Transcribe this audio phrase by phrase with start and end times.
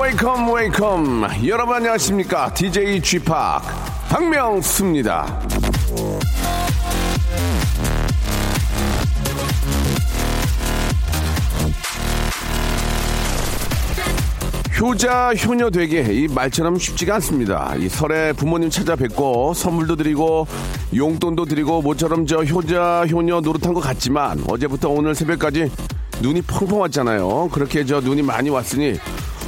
[0.00, 3.62] Welcome welcome 여러분 안녕하십니까 DJ G 팍
[4.08, 5.40] 박명수입니다
[14.80, 17.74] 효자 효녀 되게 이 말처럼 쉽지가 않습니다.
[17.76, 20.46] 이 설에 부모님 찾아뵙고 선물도 드리고
[20.94, 25.70] 용돈도 드리고 모처럼 저 효자 효녀 노릇한 것 같지만 어제부터 오늘 새벽까지
[26.20, 27.48] 눈이 펑펑 왔잖아요.
[27.50, 28.98] 그렇게 저 눈이 많이 왔으니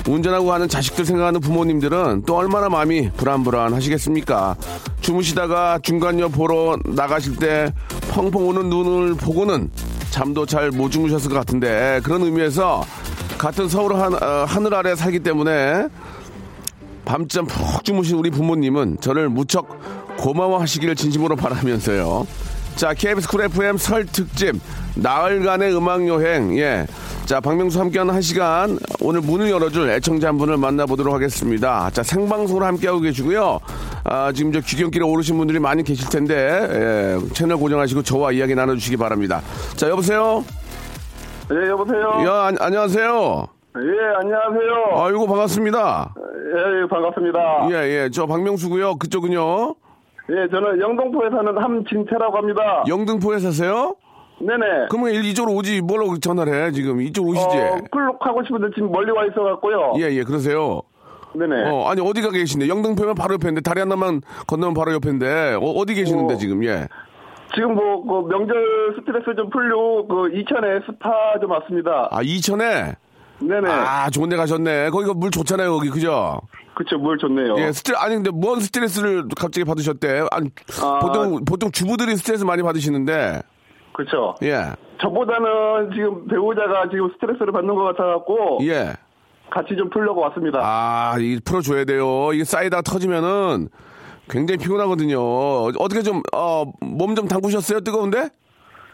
[0.09, 4.57] 운전하고 가는 자식들 생각하는 부모님들은 또 얼마나 마음이 불안불안 하시겠습니까?
[5.01, 7.73] 주무시다가 중간여 보러 나가실 때
[8.11, 9.71] 펑펑 오는 눈을 보고는
[10.11, 12.85] 잠도 잘 못 주무셨을 것 같은데 그런 의미에서
[13.41, 15.89] 같은 서울 한, 어, 하늘 아래 살기 때문에
[17.07, 19.81] 밤잠 푹 주무신 우리 부모님은 저를 무척
[20.19, 22.27] 고마워하시기를 진심으로 바라면서요.
[22.77, 24.57] 자, KBS 쿨 FM 설 특집
[24.95, 26.59] 나흘간의 음악 여행.
[26.59, 26.87] 예.
[27.25, 31.89] 자, 박명수 함께하는 한 시간 오늘 문을 열어줄 애청자 한 분을 만나보도록 하겠습니다.
[31.95, 33.59] 자, 생방송으로 함께하고 계시고요.
[34.05, 38.99] 아, 지금 저 귀경길에 오르신 분들이 많이 계실 텐데 예, 채널 고정하시고 저와 이야기 나눠주시기
[38.99, 39.41] 바랍니다.
[39.77, 40.45] 자, 여보세요.
[41.53, 42.01] 예, 여보세요?
[42.27, 43.47] 야, 안- 안녕하세요.
[43.77, 45.05] 예, 안녕하세요.
[45.05, 46.15] 아이고 반갑습니다.
[46.19, 47.69] 예, 예, 반갑습니다.
[47.71, 47.75] 예,
[48.05, 48.11] 예.
[48.13, 48.97] 저 박명수고요.
[48.97, 49.75] 그쪽은요.
[50.31, 52.85] 예, 저는 영등포에 사는 함진태라고 합니다.
[52.89, 53.97] 영등포에 사세요?
[54.41, 54.87] 네네.
[54.91, 59.11] 그러면 일- 이쪽으로 오지 뭐라고 전화를 해 지금 이쪽으로 오시지 어, 그러고 싶은데 지금 멀리
[59.11, 59.95] 와 있어갖고요.
[59.99, 60.81] 예예 그러세요
[61.35, 61.69] 네네.
[61.71, 66.35] 어 아니 어디가 계신데 영등포면 바로 옆인데 다리 하나만 건너면 바로 옆인데 어, 디 계시는데
[66.35, 66.37] 어.
[66.39, 66.89] 지금 예
[67.55, 72.09] 지금 뭐, 그 명절 스트레스 좀 풀려고 그 이천에 스파 좀 왔습니다.
[72.11, 72.95] 아 이천에
[73.41, 73.69] 네네.
[73.71, 76.41] 아 좋은 데 가셨네 거기가 물 좋잖아요 거기 그죠
[76.75, 77.57] 그쵸, 물 좋네요.
[77.59, 80.51] 예 스트레 아니 근데 뭔 스트레스를 갑자기 받으셨대 아니
[80.83, 80.99] 아.
[81.01, 83.43] 보통 보통 주부들이 스트레스 많이 받으시는데
[83.93, 84.35] 그쵸.
[84.43, 88.93] 예 저보다는 지금 배우자가 지금 스트레스를 받는 것 같아갖고 예.
[89.51, 90.61] 같이 좀 풀려고 왔습니다.
[90.63, 92.33] 아, 이 풀어줘야 돼요.
[92.33, 93.69] 이게 쌓이다 터지면은
[94.31, 95.19] 굉장히 피곤하거든요.
[95.79, 97.81] 어떻게 좀, 어, 몸 좀 담그셨어요?
[97.81, 98.31] 뜨거운데?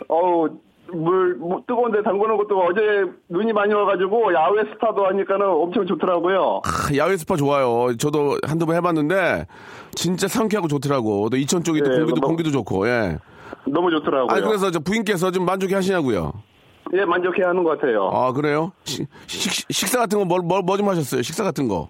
[0.08, 0.48] 어우,
[0.92, 2.80] 물, 뭐 뜨거운데 담그는 것도 어제
[3.28, 6.62] 눈이 많이 와가지고 야외 스파도 하니까는 엄청 좋더라고요.
[6.64, 7.94] 아, 야외 스파 좋아요.
[7.96, 9.46] 저도 한두 번 해봤는데,
[9.94, 11.28] 진짜 상쾌하고 좋더라고.
[11.28, 13.18] 또 이천 쪽이 또 예, 공기도, 뭐- 공기도 좋고, 예.
[13.66, 14.28] 너무 좋더라고요.
[14.30, 16.32] 아, 그래서 저 부인께서 좀 만족해 하시냐고요.
[16.94, 18.08] 예, 만족해 하는 것 같아요.
[18.12, 18.70] 아, 그래요?
[18.84, 21.20] 시- 식, 식사 같은 거 뭐, 뭐, 뭐 좀 하셨어요?
[21.22, 21.88] 식사 같은 거.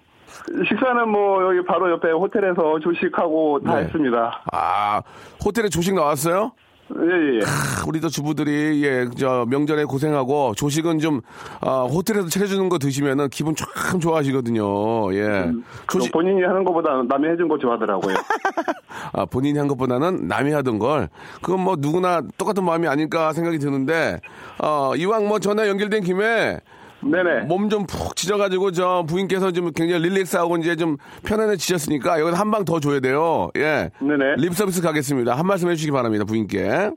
[0.67, 3.83] 식사는 뭐 여기 바로 옆에 호텔에서 조식하고 다 네.
[3.83, 4.43] 했습니다.
[4.51, 5.01] 아,
[5.43, 6.51] 호텔에 조식 나왔어요?
[6.95, 7.39] 예, 예.
[7.43, 11.21] 아, 우리 또 주부들이 예, 저 명절에 고생하고 조식은 좀
[11.59, 15.13] 아, 호텔에서 차려주는 거 드시면은 기분 참 좋아하시거든요.
[15.13, 15.51] 예.
[15.85, 18.15] 그거 조식 본인이 하는 것보다 남이 해준 거 좋아하더라고요.
[19.13, 21.09] 아, 본인이 한 것보다는 남이 하던 걸
[21.41, 24.19] 그건 뭐 누구나 똑같은 마음이 아닐까 생각이 드는데
[24.63, 26.59] 어, 이왕 뭐 전화 연결된 김에
[27.01, 27.41] 네네.
[27.45, 32.65] 몸 좀 푹 지져가지고 저 부인께서 좀 굉장히 릴렉스하고 이제 좀 편안해지셨으니까 여기서 한 방
[32.65, 33.49] 더 줘야 돼요.
[33.55, 33.91] 예.
[33.99, 34.35] 네네.
[34.37, 35.35] 립 서비스 가겠습니다.
[35.35, 36.91] 한 말씀 해주시기 바랍니다, 부인께.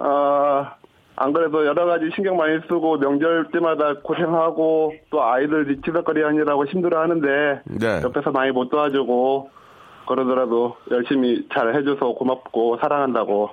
[0.00, 0.74] 아,
[1.16, 7.00] 안 그래도 여러 가지 신경 많이 쓰고 명절 때마다 고생하고 또 아이들 뒤치덕거리 하느라고 힘들어
[7.00, 8.00] 하는데 네.
[8.02, 9.50] 옆에서 많이 못 도와주고
[10.08, 13.50] 그러더라도 열심히 잘 해줘서 고맙고 사랑한다고.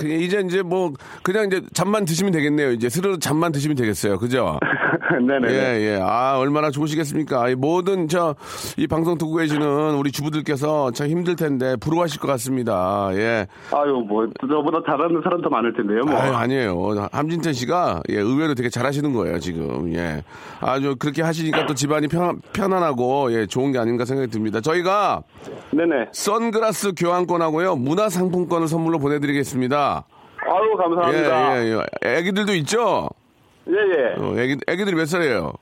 [0.00, 0.92] 크, 이제 이제 뭐
[1.22, 2.70] 그냥 이제 잠만 드시면 되겠네요.
[2.70, 4.18] 이제 스르르 잠만 드시면 되겠어요.
[4.18, 4.58] 그죠?
[5.10, 5.48] 네네.
[5.52, 6.00] 예, 예.
[6.02, 7.48] 아, 얼마나 좋으시겠습니까?
[7.50, 8.34] 이 모든 저
[8.76, 13.10] 이 방송 듣고 계시는 우리 주부들께서 참 힘들 텐데 부러워하실 것 같습니다.
[13.14, 13.46] 예.
[13.72, 16.14] 아유, 뭐, 저보다 잘하는 사람 더 많을 텐데요, 뭐.
[16.16, 17.08] 아유, 아니에요.
[17.12, 19.92] 함진태 씨가 예, 의외로 되게 잘하시는 거예요, 지금.
[19.94, 20.22] 예.
[20.60, 24.60] 아주 그렇게 하시니까 또 집안이 편, 편안하고 예, 좋은 게 아닌가 생각이 듭니다.
[24.60, 25.22] 저희가
[25.70, 26.08] 네네.
[26.12, 27.76] 선글라스 교환권하고요.
[27.76, 30.04] 문화상품권을 선물로 보내드리겠습니다.
[30.40, 31.58] 아유, 감사합니다.
[31.58, 31.72] 예, 예,
[32.04, 32.16] 예.
[32.18, 33.08] 애기들도 있죠?
[33.68, 34.14] 예, 예.
[34.22, 35.52] 어, 애기, 애기들이 몇 살이에요?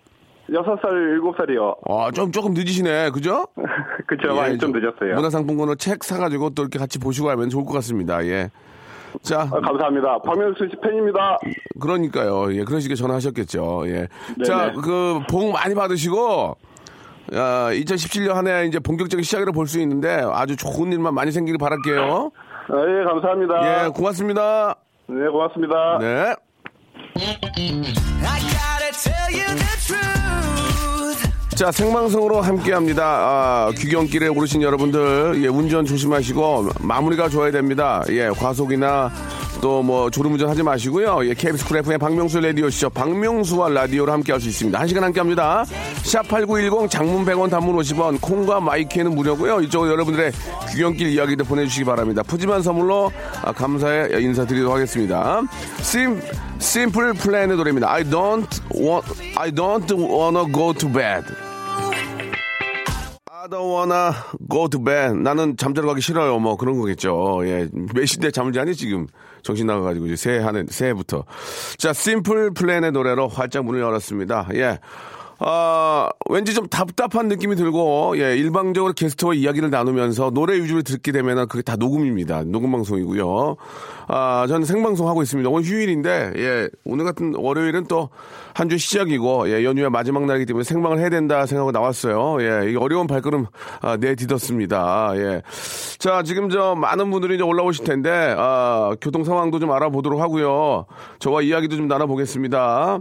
[0.53, 1.75] 여섯 살, 일곱 살이요.
[1.89, 3.11] 아, 좀, 조금 늦으시네.
[3.11, 3.47] 그죠?
[4.07, 5.17] 그쵸, 예, 많이 좀 늦었어요.
[5.17, 8.25] 문화상품권을 책 사가지고 또 이렇게 같이 보시고 하면 좋을 것 같습니다.
[8.27, 8.49] 예.
[9.23, 10.19] 자, 아, 감사합니다.
[10.25, 11.39] 박명수 씨 팬입니다.
[11.81, 12.53] 그러니까요.
[12.55, 13.85] 예, 그런 식의 전화하셨겠죠.
[13.87, 13.93] 예.
[14.37, 14.45] 네네.
[14.45, 16.57] 자, 그, 복 많이 받으시고,
[17.33, 21.59] 아, 2017년 한 해 이제 본격적인 시작이라 볼 수 있는데 아주 좋은 일만 많이 생기길
[21.59, 22.31] 바랄게요.
[22.69, 23.87] 아, 예, 감사합니다.
[23.87, 24.77] 예, 고맙습니다.
[25.09, 25.99] 네, 고맙습니다.
[25.99, 26.35] 네.
[31.55, 33.03] 자, 생방송으로 함께 합니다.
[33.05, 38.03] 아, 귀경길에 오르신 여러분들, 예, 운전 조심하시고, 마무리가 좋아야 됩니다.
[38.11, 39.11] 예, 과속이나
[39.63, 41.27] 또 뭐 졸음운전 하지 마시고요.
[41.27, 42.91] 예, KBS 쿨 FM의 박명수 라디오 쇼죠.
[42.91, 44.79] 박명수와 라디오로 함께 할 수 있습니다.
[44.79, 45.65] 한 시간 함께 합니다.
[46.03, 49.63] 샵 8910 장문 100원 단문 50원, 콩과 마이케이는 무료고요.
[49.63, 50.33] 이쪽으로 여러분들의
[50.73, 52.23] 귀경길 이야기도 보내주시기 바랍니다.
[52.23, 53.11] 푸짐한 선물로
[53.43, 55.41] 아, 감사의 인사드리도록 하겠습니다.
[55.81, 56.21] 심,
[56.59, 57.91] 심플 플랜의 노래입니다.
[57.91, 59.07] I don't want,
[59.37, 61.25] I don't wanna go to bed.
[63.31, 64.13] I don't wanna
[64.51, 65.15] go to bed.
[65.15, 66.39] 나는 잠자러 가기 싫어요.
[66.39, 67.43] 뭐 그런 거겠죠.
[67.45, 67.69] 예.
[67.95, 69.07] 몇 시대 잠을 자니 지금
[69.43, 71.25] 정신 나가가지고 이제 새해 하는 새해부터.
[71.79, 74.49] 자, 심플 플랜의 노래로 활짝 문을 열었습니다.
[74.55, 74.79] 예.
[75.39, 81.49] 아, 왠지 좀 답답한 느낌이 들고, 예, 일방적으로 게스트와 이야기를 나누면서 노래 위주로 듣게 되면은
[81.49, 82.45] 그게 다 녹음입니다.
[82.45, 83.57] 녹음 방송이고요.
[84.09, 85.51] 아, 저는 생방송 하고 있습니다.
[85.51, 88.09] 오늘 휴일인데, 예, 오늘 같은 월요일은 또
[88.55, 92.39] 한 주 시작이고, 예, 연휴의 마지막 날이기 때문에 생방을 해야 된다 생각하고 나왔어요.
[92.41, 93.45] 예, 이 어려운 발걸음,
[93.83, 95.13] 아, 내딛었습니다.
[95.17, 95.43] 예.
[95.99, 100.87] 자, 지금 저 많은 분들이 이제 올라오실 텐데, 아, 교통 상황도 좀 알아보도록 하고요.
[101.19, 103.01] 저와 이야기도 좀 나눠보겠습니다.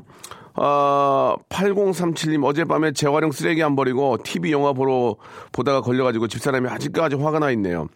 [0.56, 5.16] 아, 8037님 어젯밤에 재활용 쓰레기 안 버리고 TV 영화 보러
[5.52, 7.88] 보다가 걸려가지고 집사람이 아직까지 화가 나 있네요.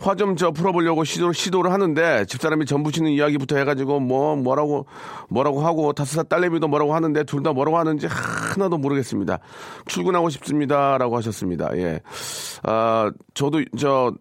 [0.00, 4.86] 화 좀 저 풀어보려고 시도를, 시도를 하는데 집사람이 전 부치는 이야기부터 해가지고 뭐 뭐라고
[5.28, 9.38] 뭐라고 하고 다섯 살 딸내미도 뭐라고 하는데 둘 다 뭐라고 하는지 하나도 모르겠습니다.
[9.86, 11.70] 출근하고 싶습니다라고 하셨습니다.
[11.78, 12.00] 예.
[12.62, 14.12] 아 저도 저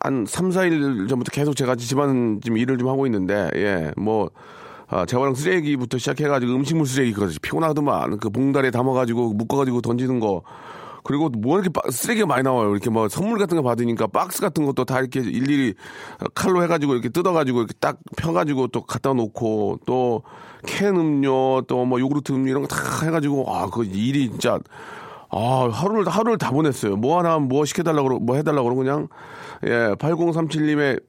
[0.00, 3.90] 한 3, 4일 전부터 계속 제가 집안 좀 일을 좀 하고 있는데 예.
[3.96, 4.30] 뭐
[4.88, 10.42] 아, 재활용 쓰레기부터 시작해가지고 음식물 쓰레기까지 피곤하더만 그 봉다리에 담아가지고 묶어가지고 던지는 거
[11.02, 12.70] 그리고 뭐 이렇게 빠- 쓰레기가 많이 나와요.
[12.72, 15.74] 이렇게 뭐 선물 같은 거 받으니까 박스 같은 것도 다 이렇게 일일이
[16.34, 20.22] 칼로 해가지고 이렇게 뜯어가지고 이렇게 딱 펴가지고 또 갖다 놓고 또
[20.66, 24.58] 캔 음료 또 뭐 요구르트 음료 이런 거 다 해가지고 아 그 일이 진짜
[25.30, 26.96] 아 하루를 하루를 다 보냈어요.
[26.96, 29.06] 뭐 하나 뭐 시켜달라고 뭐 해달라고 그러고 그냥
[29.64, 31.00] 예 8037님의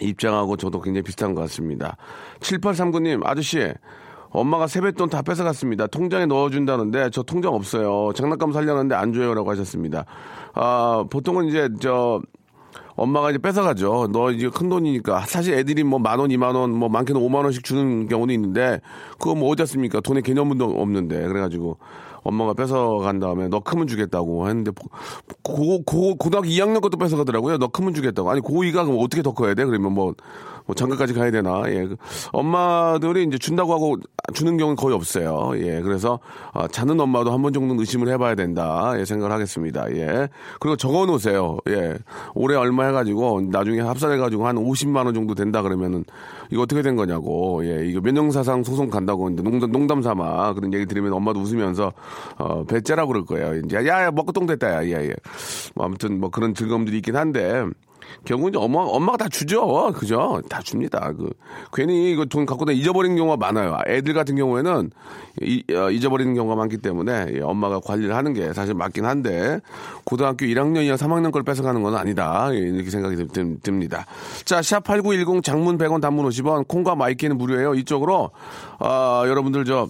[0.00, 1.96] 입장하고 저도 굉장히 비슷한 것 같습니다.
[2.40, 3.72] 7839님, 아저씨,
[4.30, 5.86] 엄마가 세뱃돈 다 뺏어갔습니다.
[5.88, 8.12] 통장에 넣어준다는데 저 통장 없어요.
[8.14, 10.06] 장난감 살려는데 안 줘요라고 하셨습니다.
[10.54, 12.22] 아, 보통은 이제 저
[12.94, 14.08] 엄마가 이제 뺏어가죠.
[14.12, 15.20] 너 이제 큰 돈이니까.
[15.26, 18.80] 사실 애들이 뭐 만 원, 이만 원, 뭐 많게는 오만 원씩 주는 경우도 있는데
[19.18, 21.26] 그거 뭐 어디 습니까 돈의 개념도 없는데.
[21.28, 21.76] 그래가지고
[22.24, 24.70] 엄마가 뺏어간 다음에 너 크면 주겠다고 했는데
[25.42, 27.58] 고, 고, 고등학교 2학년 것도 뺏어가더라고요.
[27.58, 28.30] 너 크면 주겠다고.
[28.30, 29.64] 아니 고2가 그럼 어떻게 더 커야 돼?
[29.64, 30.14] 그러면 뭐,
[30.66, 31.62] 뭐 장가까지 가야 되나?
[31.68, 31.86] 예.
[31.86, 31.96] 그
[32.32, 33.96] 엄마들이 이제 준다고 하고
[34.34, 35.52] 주는 경우는 거의 없어요.
[35.56, 35.80] 예.
[35.80, 36.18] 그래서
[36.52, 38.92] 아, 자는 엄마도 한 번 정도는 의심을 해봐야 된다.
[38.96, 39.90] 예, 생각을 하겠습니다.
[39.96, 40.28] 예.
[40.60, 41.58] 그리고 적어 놓으세요.
[41.68, 41.98] 예.
[42.34, 46.04] 올해 얼마 해가지고 나중에 합산해 가지고 한 50만 원 정도 된다 그러면은
[46.50, 47.62] 이거 어떻게 된 거냐고.
[47.64, 47.84] 예.
[47.86, 51.92] 이거 면형사상 소송 간다고 근데 농담, 농담 삼아 그런 얘기 들으면 엄마도 웃으면서
[52.38, 53.56] 어, 배째라고 그럴 거예요.
[53.64, 54.68] 이제 야, 야 먹고 똥 됐다.
[54.72, 55.12] 야, 야, 야.
[55.74, 57.64] 뭐 아무튼 뭐 그런 즐거움들이 있긴 한데
[58.24, 59.92] 이제 엄마, 엄마가 다 주죠.
[59.92, 60.40] 그죠?
[60.48, 61.12] 다 줍니다.
[61.16, 61.30] 그,
[61.72, 63.78] 괜히 이거 돈 갖고 다 잊어버리는 경우가 많아요.
[63.86, 64.90] 애들 같은 경우에는
[65.40, 69.60] 이, 어, 잊어버리는 경우가 많기 때문에 예, 엄마가 관리를 하는 게 사실 맞긴 한데
[70.04, 72.50] 고등학교 1학년 이하 3학년 걸 뺏어가는 건 아니다.
[72.52, 73.16] 예, 이렇게 생각이
[73.62, 74.06] 듭니다.
[74.44, 77.74] 자, 샵8910 장문 100원 단문 50원 콩과 마이케이는 무료예요.
[77.74, 78.30] 이쪽으로,
[78.78, 79.88] 아, 여러분들 저,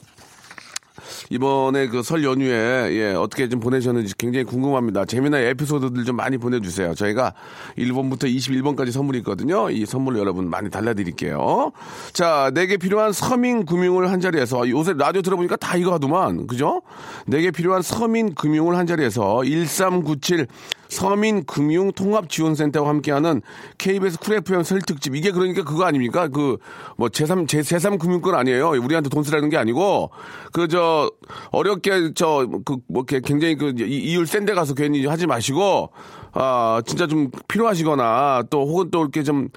[1.31, 5.05] 이번에 그 설 연휴에 예, 어떻게 좀 보내셨는지 굉장히 궁금합니다.
[5.05, 6.95] 재미난 에피소드들 좀 많이 보내주세요.
[6.95, 7.33] 저희가
[7.79, 9.71] 1번부터 21번까지 선물이 있거든요.
[9.71, 11.71] 이 선물 여러분 많이 달라드릴게요.
[12.13, 16.83] 자, 내게 필요한 서민 금융을 한 자리에서 요새 라디오 들어보니까 다 이거 하더만 그죠?
[17.27, 20.49] 내게 필요한 서민 금융을 한 자리에서 1397
[20.89, 23.41] 서민금융통합지원센터와 함께하는
[23.79, 26.29] KBS 쿨 FM 설 특집 이게 그러니까 그거 아닙니까?
[26.29, 26.59] 그
[26.97, 28.71] 뭐 제3 제 제3 금융권 아니에요.
[28.71, 30.11] 우리한테 돈 쓰라는 게 아니고
[30.53, 31.02] 그저
[31.51, 35.91] 어렵게 저 그뭐 굉장히 그 이- 이율 센데 가서 괜히 하지 마시고
[36.35, 39.49] 아 진짜 좀 필요하시거나 또 혹은 또 이렇게 좀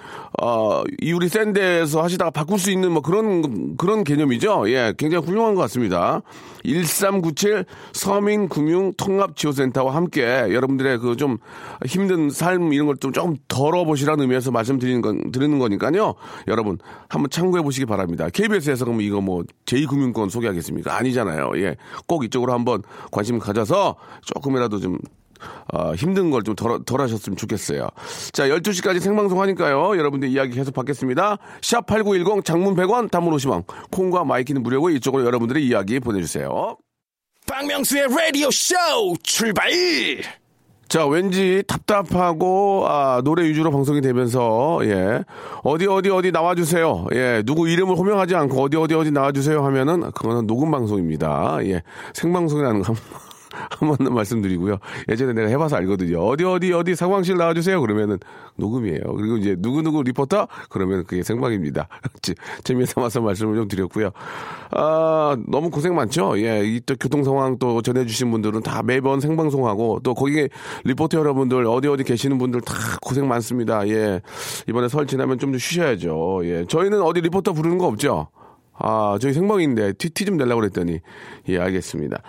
[0.41, 4.69] 어 이율이 센 데에서 하시다가 바꿀 수 있는 뭐 그런 그런 개념이죠.
[4.69, 6.21] 예, 굉장히 훌륭한 것 같습니다.
[6.65, 7.63] 1397
[7.93, 11.37] 서민금융통합지원센터와 함께 여러분들의 그 좀
[11.85, 16.15] 힘든 삶 이런 걸 좀 조금 덜어보시라는 의미에서 말씀드리는 건 드리는 거니까요.
[16.47, 16.77] 여러분
[17.07, 18.27] 한번 참고해 보시기 바랍니다.
[18.29, 20.97] KBS에서 그럼 이거 뭐 제2금융권 소개하겠습니까?
[20.97, 21.51] 아니잖아요.
[21.57, 21.77] 예,
[22.07, 24.97] 꼭 이쪽으로 한번 관심 가져서 조금이라도 좀
[25.73, 27.87] 어, 힘든 걸 좀 덜, 덜 하셨으면 좋겠어요.
[28.31, 29.97] 자, 12시까지 생방송 하니까요.
[29.97, 31.37] 여러분들 이야기 계속 받겠습니다.
[31.61, 33.63] 샵8910 장문 100원, 단문 50원.
[33.91, 36.77] 콩과 마이케이는 무료고 이쪽으로 여러분들의 이야기 보내주세요.
[37.47, 38.75] 박명수의 라디오 쇼
[39.23, 39.69] 출발!
[40.87, 45.23] 자, 왠지 답답하고, 아, 노래 위주로 방송이 되면서, 예.
[45.63, 47.07] 어디, 어디, 어디 나와주세요.
[47.13, 47.41] 예.
[47.43, 51.57] 누구 이름을 호명하지 않고, 어디, 어디, 어디 나와주세요 하면은, 그거는 녹음 방송입니다.
[51.63, 51.81] 예.
[52.13, 52.93] 생방송이라는 거
[53.79, 54.77] 한 번 더 말씀드리고요.
[55.09, 56.19] 예전에 내가 해봐서 알거든요.
[56.19, 57.79] 어디, 어디, 어디 상황실 나와주세요.
[57.81, 58.17] 그러면은
[58.57, 59.01] 녹음이에요.
[59.17, 60.47] 그리고 이제 누구 누구 리포터?
[60.69, 61.87] 그러면 그게 생방입니다.
[62.63, 64.11] 재미에 삼아서 말씀을 좀 드렸고요.
[64.71, 66.37] 아, 너무 고생 많죠?
[66.39, 66.63] 예.
[66.65, 70.49] 이 또 교통 상황 또 전해주신 분들은 다 매번 생방송하고 또 거기에
[70.83, 73.87] 리포터 여러분들 어디 어디 계시는 분들 다 고생 많습니다.
[73.87, 74.21] 예.
[74.69, 76.41] 이번에 설 지나면 좀 쉬셔야죠.
[76.43, 76.65] 예.
[76.67, 78.27] 저희는 어디 리포터 부르는 거 없죠?
[78.77, 80.99] 아, 저희 생방인데 티, 티좀 내려고 그랬더니,
[81.47, 82.21] 예, 알겠습니다.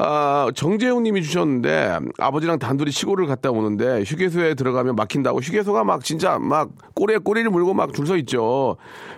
[0.00, 6.38] 아, 정재훈 님이 주셨는데, 아버지랑 단둘이 시골을 갔다 오는데, 휴게소에 들어가면 막힌다고, 휴게소가 막 진짜
[6.38, 8.76] 막 꼬리에 꼬리를 물고 막 줄 서 있죠.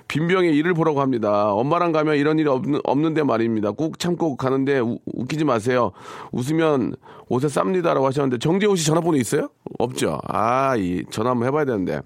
[0.08, 1.52] 빈병에 일을 보라고 합니다.
[1.52, 3.72] 엄마랑 가면 이런 일이 없는, 없는데 말입니다.
[3.72, 5.92] 꾹 참고 가는데 우, 웃기지 마세요.
[6.32, 6.94] 웃으면
[7.28, 9.50] 옷에 쌉니다라고 하셨는데, 정재훈 씨 전화번호 있어요?
[9.78, 10.18] 없죠.
[10.28, 12.00] 아, 이, 전화 한번 해봐야 되는데.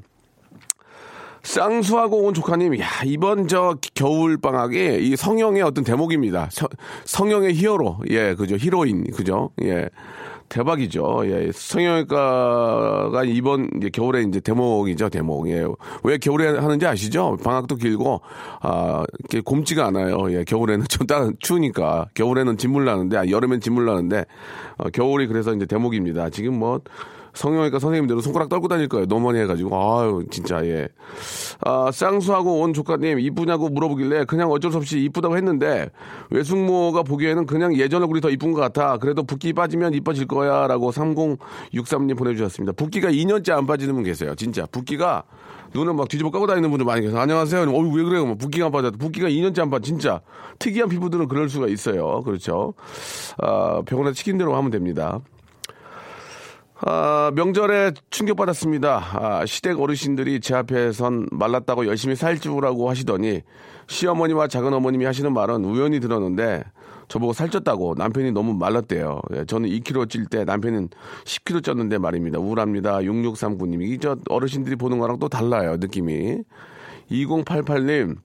[1.44, 6.48] 쌍수하고 온 조카님, 야, 이번 저 겨울 방학에 이 성형의 어떤 대목입니다.
[6.50, 6.66] 서,
[7.04, 8.00] 성형의 히어로.
[8.10, 8.56] 예, 그죠.
[8.56, 9.12] 히로인.
[9.12, 9.50] 그죠.
[9.62, 9.88] 예.
[10.48, 11.22] 대박이죠.
[11.26, 11.50] 예.
[11.52, 15.10] 성형외과가 이번 이제 겨울에 이제 대목이죠.
[15.10, 15.48] 대목.
[15.50, 15.64] 예.
[16.02, 17.36] 왜 겨울에 하는지 아시죠?
[17.44, 18.22] 방학도 길고,
[18.60, 20.32] 아, 이렇게 곰지가 않아요.
[20.32, 20.44] 예.
[20.44, 22.06] 겨울에는 좀 따, 추우니까.
[22.14, 24.24] 겨울에는 진물 나는데, 아, 여름엔 진물 나는데,
[24.78, 26.30] 어, 겨울이 그래서 이제 대목입니다.
[26.30, 26.80] 지금 뭐,
[27.34, 29.06] 성형외과 선생님들은 손가락 떨고 다닐 거예요.
[29.06, 29.74] 너무 많이 해가지고.
[29.74, 30.88] 아유, 진짜, 예.
[31.60, 35.90] 아, 쌍수하고 온 조카님, 이쁘냐고 물어보길래 그냥 어쩔 수 없이 이쁘다고 했는데,
[36.30, 38.98] 외숙모가 보기에는 그냥 예전 얼굴이 더 이쁜 것 같아.
[38.98, 40.66] 그래도 붓기 빠지면 이뻐질 거야.
[40.66, 42.72] 라고 3063님 보내주셨습니다.
[42.72, 44.34] 붓기가 2년째 안 빠지는 분 계세요.
[44.34, 44.66] 진짜.
[44.66, 45.24] 붓기가
[45.74, 47.18] 눈을 막 뒤집어 까고 다니는 분들 많이 계세요.
[47.18, 47.62] 안녕하세요.
[47.68, 48.24] 어우, 왜 그래요?
[48.26, 48.96] 뭐 붓기가 안 빠져도.
[48.98, 49.82] 붓기가 2년째 안 빠져.
[49.82, 50.20] 진짜.
[50.60, 52.22] 특이한 피부들은 그럴 수가 있어요.
[52.22, 52.74] 그렇죠.
[53.38, 55.20] 아, 병원에서 시킨 대로 하면 됩니다.
[56.80, 59.02] 아, 명절에 충격받았습니다.
[59.12, 63.42] 아, 시댁 어르신들이 제 앞에선 말랐다고 열심히 살찌우라고 하시더니
[63.86, 66.64] 시어머니와 작은 어머님이 하시는 말은 우연히 들었는데
[67.06, 69.20] 저보고 살쪘다고 남편이 너무 말랐대요.
[69.34, 70.88] 예, 저는 2kg 찔 때 남편은
[71.24, 72.38] 10kg 쪘는데 말입니다.
[72.38, 72.98] 우울합니다.
[72.98, 73.82] 6639님.
[73.82, 75.76] 이저 어르신들이 보는 거랑 또 달라요.
[75.76, 76.38] 느낌이.
[77.10, 78.16] 2088님.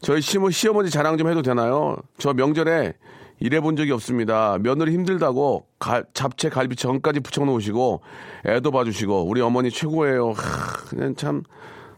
[0.00, 1.96] 저희 시모, 시어머니 자랑 좀 해도 되나요?
[2.18, 2.92] 저 명절에
[3.40, 4.58] 일해본 적이 없습니다.
[4.60, 8.02] 며느리 힘들다고 가, 잡채 갈비 전까지 붙여놓으시고
[8.46, 10.30] 애도 봐주시고 우리 어머니 최고예요.
[10.30, 11.42] 하, 그냥 참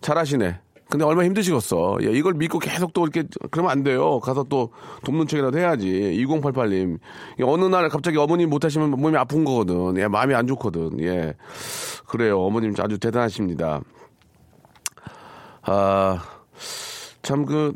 [0.00, 0.60] 잘하시네.
[0.88, 1.98] 근데 얼마나 힘드시겠어.
[2.02, 4.20] 예, 이걸 믿고 계속 또 이렇게 그러면 안 돼요.
[4.20, 4.70] 가서 또
[5.04, 5.88] 돕는 척이라도 해야지.
[5.88, 6.98] 2088님.
[7.42, 9.96] 어느 날 갑자기 어머님 못하시면 몸이 아픈 거거든.
[9.96, 11.00] 예, 마음이 안 좋거든.
[11.02, 11.34] 예.
[12.06, 12.40] 그래요.
[12.40, 13.80] 어머님 아주 대단하십니다.
[15.62, 16.22] 아,
[17.22, 17.74] 참 그,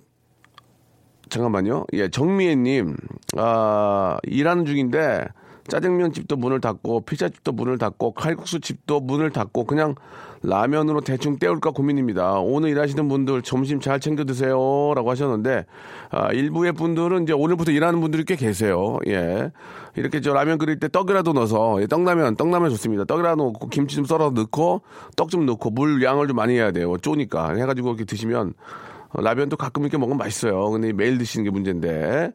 [1.29, 1.85] 잠깐만요.
[1.93, 2.97] 예, 정미애님,
[3.37, 5.27] 아, 일하는 중인데,
[5.69, 9.95] 짜장면 집도 문을 닫고, 피자집도 문을 닫고, 칼국수 집도 문을 닫고, 그냥
[10.43, 12.39] 라면으로 대충 때울까 고민입니다.
[12.39, 14.93] 오늘 일하시는 분들 점심 잘 챙겨 드세요.
[14.95, 15.67] 라고 하셨는데,
[16.11, 18.99] 아, 일부의 분들은 이제 오늘부터 일하는 분들이 꽤 계세요.
[19.09, 19.51] 예.
[19.97, 23.05] 이렇게 저 라면 끓일 때 떡이라도 넣어서, 예, 떡라면, 떡라면 좋습니다.
[23.05, 24.83] 떡이라도 넣고, 김치 좀 썰어서 넣고,
[25.17, 26.97] 떡 좀 넣고, 물 양을 좀 많이 해야 돼요.
[26.99, 27.55] 쪼니까.
[27.57, 30.71] 해가지고 이렇게 드시면, 어, 라면도 가끔 이렇게 먹으면 맛있어요.
[30.71, 32.33] 근데 매일 드시는 게 문제인데.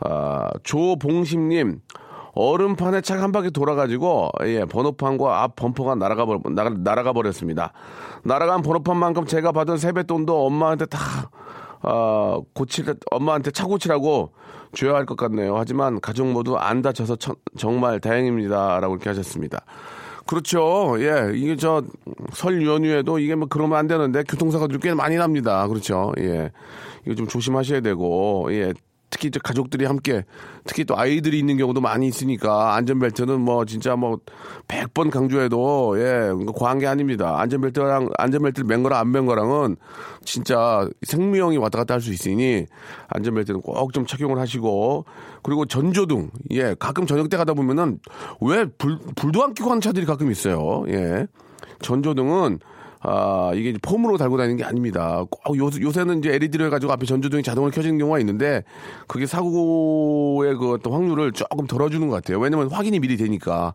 [0.00, 1.80] 아, 조봉심님,
[2.34, 7.72] 얼음판에 차 한 바퀴 돌아가지고, 예, 번호판과 앞 범퍼가 날아가, 버, 날아, 날아가 버렸습니다.
[8.24, 10.98] 날아간 번호판만큼 제가 받은 세뱃돈도 엄마한테 다,
[11.82, 14.32] 아, 고칠, 엄마한테 차 고치라고
[14.74, 15.56] 줘야 할 것 같네요.
[15.56, 18.80] 하지만 가족 모두 안 다쳐서 천, 정말 다행입니다.
[18.80, 19.60] 라고 이렇게 하셨습니다.
[20.26, 20.96] 그렇죠.
[21.00, 21.32] 예.
[21.34, 21.82] 이게 저
[22.34, 25.66] 설 연휴에도 이게 뭐 그러면 안 되는데 교통사고들이 꽤 많이 납니다.
[25.68, 26.12] 그렇죠.
[26.18, 26.50] 예.
[27.06, 28.72] 이거 좀 조심하셔야 되고, 예.
[29.14, 30.24] 특히 이제 가족들이 함께
[30.64, 34.18] 특히 또 아이들이 있는 경우도 많이 있으니까 안전벨트는 뭐 진짜 뭐
[34.66, 37.38] 100번 강조해도 예, 과한 게 아닙니다.
[37.38, 39.76] 안전벨트랑 안전벨트를 맨 거랑 안 맨 거랑은
[40.24, 42.66] 진짜 생명이 왔다 갔다 할 수 있으니
[43.06, 45.04] 안전벨트는 꼭 좀 착용을 하시고
[45.44, 48.00] 그리고 전조등 예, 가끔 저녁 때 가다 보면은
[48.40, 50.82] 왜 불, 불도 안 켜고 하는 차들이 가끔 있어요.
[50.88, 51.28] 예.
[51.82, 52.58] 전조등은
[53.06, 55.22] 아, 이게 폼으로 달고 다니는 게 아닙니다.
[55.30, 58.64] 꼭 요, 요새는 이제 LED로 해가지고 앞에 전조등이 자동으로 켜지는 경우가 있는데
[59.06, 62.38] 그게 사고의 그 어떤 확률을 조금 덜어주는 것 같아요.
[62.40, 63.74] 왜냐면 확인이 미리 되니까.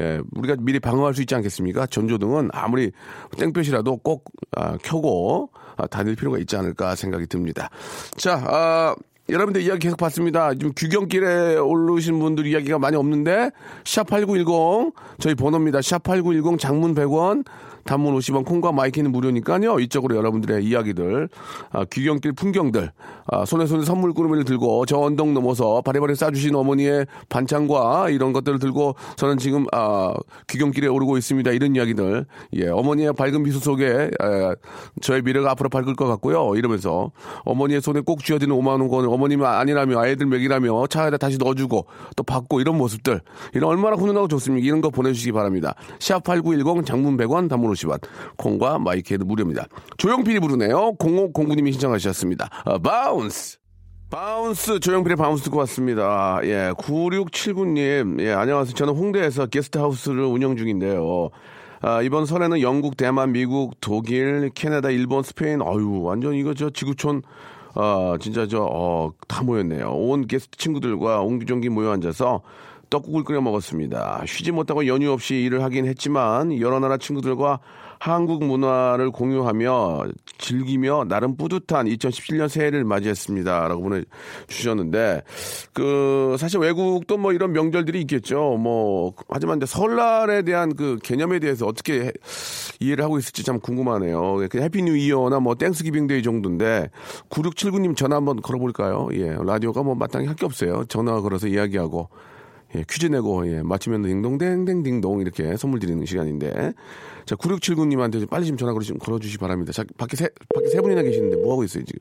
[0.00, 1.86] 예, 우리가 미리 방어할 수 있지 않겠습니까?
[1.86, 2.92] 전조등은 아무리
[3.36, 4.24] 땡볕이라도 꼭
[4.56, 7.70] 아, 켜고 아, 다닐 필요가 있지 않을까 생각이 듭니다.
[8.16, 8.94] 자, 아,
[9.28, 10.54] 여러분들 이야기 계속 받습니다.
[10.54, 13.50] 지금 귀경길에 오르신 분들 이야기가 많이 없는데
[13.84, 15.80] 샵8910 저희 번호입니다.
[15.80, 17.44] 샵8910 장문 100원
[17.88, 19.80] 단문 50원 콩과 마이케이는 무료니까요.
[19.80, 21.30] 이쪽으로 여러분들의 이야기들
[21.70, 22.92] 아, 귀경길 풍경들
[23.28, 28.58] 아, 손에 손에 선물 꾸러미를 들고 저 언덕 넘어서 바리바리 싸주신 어머니의 반찬과 이런 것들을
[28.58, 30.12] 들고 저는 지금 아,
[30.48, 31.50] 귀경길에 오르고 있습니다.
[31.52, 32.26] 이런 이야기들
[32.56, 34.10] 예 어머니의 밝은 미소 속에 에,
[35.00, 36.56] 저의 미래가 앞으로 밝을 것 같고요.
[36.56, 37.10] 이러면서
[37.46, 42.60] 어머니의 손에 꼭 쥐어드는 5만 원권을 어머님은 아니라며 아이들 먹이라며 차에다 다시 넣어주고 또 받고
[42.60, 43.22] 이런 모습들
[43.54, 44.66] 이런 얼마나 훈훈하고 좋습니까?
[44.66, 45.74] 이런 거 보내주시기 바랍니다.
[46.00, 47.98] 샵8910 장문 100원 단문 50원
[48.36, 49.66] 콩과 마이케이도 무료입니다.
[49.96, 50.94] 조용필이 부르네요.
[50.96, 52.48] 0509님이 신청하셨습니다.
[52.64, 53.58] 어, Bounce
[54.10, 56.40] Bounce 조용필의 Bounce 듣고 왔습니다.
[56.44, 58.74] 예, 9679님 예 안녕하세요.
[58.74, 61.30] 저는 홍대에서 게스트하우스를 운영 중인데요.
[61.80, 67.22] 아, 이번 설에는 영국, 대만, 미국, 독일, 캐나다, 일본, 스페인, 어유 완전 이거 저 지구촌,
[67.74, 69.90] 아, 진짜 저, 어, 다 모였네요.
[69.92, 72.42] 온 게스트 친구들과 옹기종기 모여 앉아서
[72.90, 74.22] 떡국을 끓여 먹었습니다.
[74.26, 77.60] 쉬지 못하고 연휴 없이 일을 하긴 했지만 여러 나라 친구들과
[78.00, 80.04] 한국 문화를 공유하며
[80.38, 83.66] 즐기며 나름 뿌듯한 2017년 새해를 맞이했습니다.
[83.66, 85.22] 라고 보내주셨는데,
[85.72, 88.56] 그, 사실 외국도 뭐 이런 명절들이 있겠죠.
[88.56, 92.12] 뭐, 하지만 이제 설날에 대한 그 개념에 대해서 어떻게 해-
[92.78, 94.46] 이해를 하고 있을지 참 궁금하네요.
[94.48, 96.90] 그 해피 뉴 이어나 뭐 Thanksgiving Day 정도인데,
[97.30, 99.08] 9679님 전화 한번 걸어볼까요?
[99.12, 100.84] 예, 라디오가 뭐 마땅히 할 게 없어요.
[100.88, 102.08] 전화 걸어서 이야기하고.
[102.76, 106.74] 예, 퀴즈 내고, 예, 맞히면 딩동댕댕딩동 이렇게 선물 드리는 시간인데.
[107.24, 109.72] 자, 9679님한테 빨리 좀 전화 걸어, 걸어주시기 바랍니다.
[109.72, 112.00] 자, 밖에 세, 밖에 세 분이나 계시는데 뭐 하고 있어요, 지금?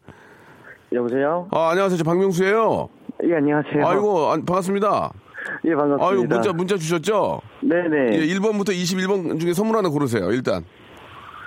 [0.93, 1.47] 여보세요?
[1.51, 1.97] 아, 안녕하세요.
[1.97, 2.89] 저 박명수예요
[3.25, 3.85] 예, 안녕하세요.
[3.85, 5.11] 아이고, 안- 반갑습니다.
[5.65, 6.05] 예, 반갑습니다.
[6.07, 7.41] 아이고, 문자, 문자 주셨죠?
[7.61, 8.17] 네네.
[8.19, 10.63] 예, 1번부터 21번 중에 선물 하나 고르세요, 일단.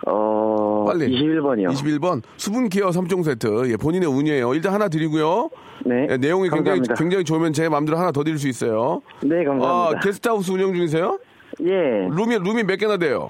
[0.06, 1.06] 어, 빨리.
[1.08, 1.72] 21번이요.
[1.72, 2.22] 21번.
[2.38, 3.70] 수분 케어 3종 세트.
[3.70, 4.54] 예, 본인의 운이에요.
[4.54, 5.50] 일단 하나 드리고요.
[5.84, 6.06] 네.
[6.10, 6.94] 예, 내용이 굉장히, 감사합니다.
[6.94, 9.02] 굉장히 좋으면 제 마음대로 하나 더 드릴 수 있어요.
[9.22, 10.00] 네, 아, 감사합니다.
[10.00, 11.18] 게스트하우스 운영 중이세요?
[11.62, 13.28] 예, 룸이, 룸이 몇 개나 돼요?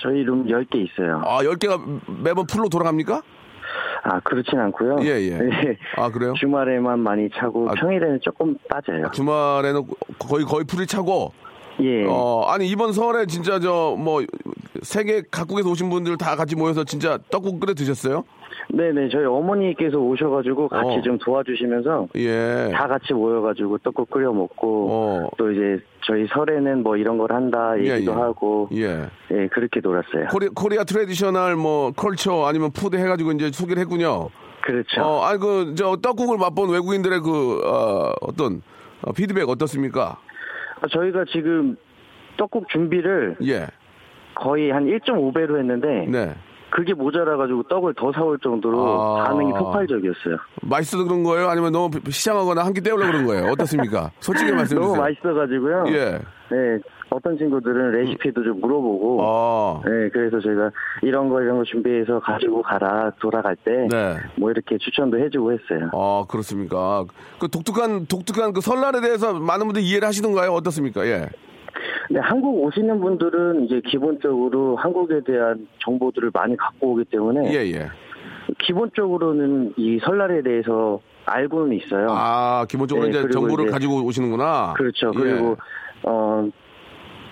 [0.00, 1.22] 저희 룸 10개 있어요.
[1.24, 3.22] 아, 10개가 매번 풀로 돌아갑니까?
[4.04, 4.98] 아, 그렇진 않고요.
[5.02, 5.38] 예, 예.
[5.96, 6.34] 아, 그래요?
[6.38, 9.10] 주말에만 많이 차고 아, 평일에는 조금 빠져요.
[9.12, 9.82] 주말에는
[10.18, 11.32] 거의, 거의 풀이 차고,
[11.80, 12.04] 예.
[12.06, 14.22] 어, 아니, 이번 설에 진짜 저, 뭐,
[14.82, 18.24] 세계 각국에서 오신 분들 다 같이 모여서 진짜 떡국 끓여 드셨어요?
[18.70, 21.02] 네네, 저희 어머니께서 오셔가지고 같이 어.
[21.02, 22.70] 좀 도와주시면서 예.
[22.72, 25.30] 다 같이 모여가지고 떡국 끓여 먹고 어.
[25.38, 28.16] 또 이제 저희 설에는 뭐 이런 걸 한다 예, 얘기도 예.
[28.16, 29.06] 하고 예.
[29.30, 30.26] 예, 그렇게 놀았어요.
[30.30, 34.28] Kore, Korea traditional 뭐 culture 아니면 food 해가지고 이제 소개를 했군요.
[34.60, 35.00] 그렇죠.
[35.02, 38.60] 어, 아니 그저 떡국을 맛본 외국인들의 그 어, 어떤
[39.02, 40.18] 어, 피드백 어떻습니까?
[40.80, 41.76] 아, 저희가 지금
[42.36, 43.66] 떡국 준비를 예.
[44.34, 46.34] 거의 한 1.5배로 했는데 네.
[46.70, 49.24] 그게 모자라가지고 떡을 더 사올 정도로 아.
[49.24, 50.36] 반응이 폭발적이었어요.
[50.62, 51.48] 맛있어서 그런 거예요?
[51.48, 53.50] 아니면 너무 시장하거나 한 끼 때우려고 그런 거예요?
[53.52, 54.10] 어떻습니까?
[54.20, 54.80] 솔직히 말씀해 주세요.
[54.80, 55.84] 너무 맛있어가지고요.
[55.88, 56.18] 예.
[56.50, 56.78] 네,
[57.10, 59.20] 어떤 친구들은 레시피도 좀 물어보고.
[59.22, 59.80] 아.
[59.84, 60.70] 네, 그래서 제가
[61.02, 63.86] 이런 거 이런 거 준비해서 가지고 가라 돌아갈 때.
[63.90, 64.16] 네.
[64.36, 65.90] 뭐 이렇게 추천도 해주고 했어요.
[65.94, 67.04] 아, 그렇습니까?
[67.38, 70.52] 그 독특한 독특한 그 설날에 대해서 많은 분들이 이해를 하시던가요?
[70.52, 71.06] 어떻습니까?
[71.06, 71.28] 예.
[72.10, 77.86] 네, 한국 오시는 분들은 이제 기본적으로 한국에 대한 정보들을 많이 갖고 오기 때문에 예, 예.
[78.64, 82.06] 기본적으로는 이 설날에 대해서 알고는 있어요.
[82.10, 84.74] 아, 기본적으로 네, 이제 정보를 이제- 가지고 오시는구나.
[84.76, 85.12] 그렇죠.
[85.14, 85.18] 예.
[85.18, 85.56] 그리고
[86.04, 86.48] 어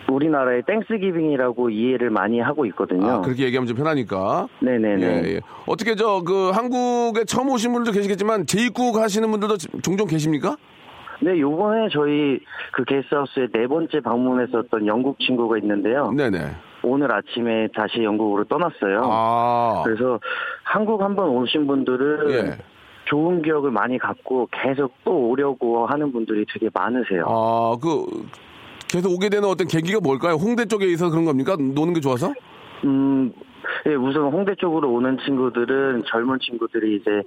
[0.08, 3.06] 우리나라의 땡스기빙이라고 이해를 많이 하고 있거든요.
[3.08, 4.46] 아, 그렇게 얘기하면 좀 편하니까.
[4.60, 5.02] 네네네.
[5.02, 5.40] 예, 예.
[5.66, 10.56] 어떻게 저 그 한국에 처음 오신 분들도 계시겠지만 재입국 하시는 분들도 종종 계십니까?
[11.20, 12.40] 네, 요번에 저희
[12.72, 16.12] 그 게스트하우스에 네 번째 방문했었던 영국 친구가 있는데요.
[16.12, 16.38] 네네.
[16.82, 19.02] 오늘 아침에 다시 영국으로 떠났어요.
[19.04, 19.82] 아.
[19.84, 20.20] 그래서
[20.62, 22.58] 한국 한번 오신 분들은 예.
[23.06, 27.24] 좋은 기억을 많이 갖고 계속 또 오려고 하는 분들이 되게 많으세요.
[27.28, 28.04] 아, 그
[28.88, 30.34] 계속 오게 되는 어떤 계기가 뭘까요?
[30.34, 31.56] 홍대 쪽에 있어서 그런 겁니까?
[31.56, 32.32] 노는 게 좋아서?
[32.84, 33.32] 음,
[33.86, 37.22] 예, 우선 홍대 쪽으로 오는 친구들은 젊은 친구들이 이제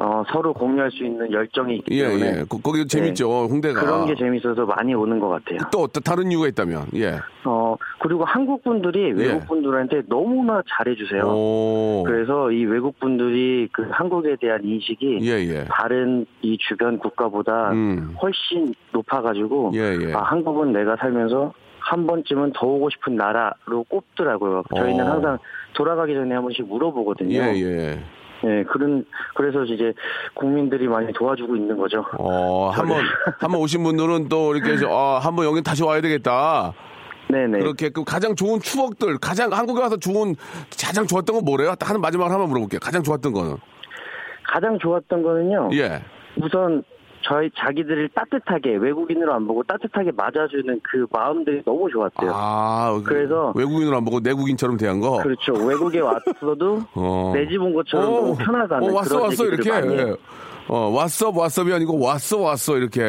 [0.00, 2.44] 어, 서로 공유할 수 있는 열정이 있기 예, 때문에 예.
[2.48, 3.44] 거, 기 재밌죠.
[3.44, 3.82] 홍대가.
[3.82, 5.58] 그런 게 재밌어서 많이 오는 것 같아요.
[5.70, 6.86] 또 어떤 다른 이유가 있다면.
[6.94, 7.18] 예.
[7.44, 11.22] 어, 그리고 한국 분들이 외국 분들한테 너무나 잘해주세요.
[11.24, 12.02] 오.
[12.06, 15.64] 그래서 이 외국 분들이 그 한국에 대한 인식이 예, 예.
[15.68, 18.14] 다른 이 주변 국가보다 음.
[18.22, 20.14] 훨씬 높아가지고 예, 예.
[20.14, 24.62] 아, 한국은 내가 살면서 한 번쯤은 더 오고 싶은 나라로 꼽더라고요.
[24.76, 25.10] 저희는 어.
[25.12, 25.38] 항상
[25.74, 27.34] 돌아가기 전에 한 번씩 물어보거든요.
[27.34, 27.98] 예, 예.
[28.44, 29.92] 예, 그런 그래서 이제
[30.34, 32.04] 국민들이 많이 도와주고 있는 거죠.
[32.18, 33.04] 어, 한 번,
[33.38, 36.72] 한번 오신 분들은 또 이렇게, 저, 아, 한번 여기 다시 와야 되겠다.
[37.28, 37.58] 네네.
[37.58, 40.34] 그렇게 그 가장 좋은 추억들, 가장 한국에 와서 좋은,
[40.82, 41.74] 가장 좋았던 건 뭐래요?
[41.80, 42.80] 하는 마지막으로 한번 물어볼게요.
[42.80, 43.56] 가장 좋았던 거는.
[44.44, 45.70] 가장 좋았던 거는요.
[45.74, 46.02] 예.
[46.36, 46.82] 우선
[47.22, 52.30] 저희 자기들을 따뜻하게 외국인으로 안 보고 따뜻하게 맞아주는 그 마음들이 너무 좋았대요.
[52.32, 55.18] 아, 그 그래서- 외국인으로 안 보고 내국인처럼 대한 거.
[55.22, 55.52] 그렇죠.
[55.52, 57.32] 외국에 왔어도 어.
[57.34, 59.70] 내집 온 것처럼 너무 편하다는 어, 왔어, 그런 왔어, 얘기들을 이렇게.
[59.70, 60.16] 많이 해요.
[60.72, 63.00] 어, 왔어, 왔어이 아니고 왔어, 왔어, 이렇게.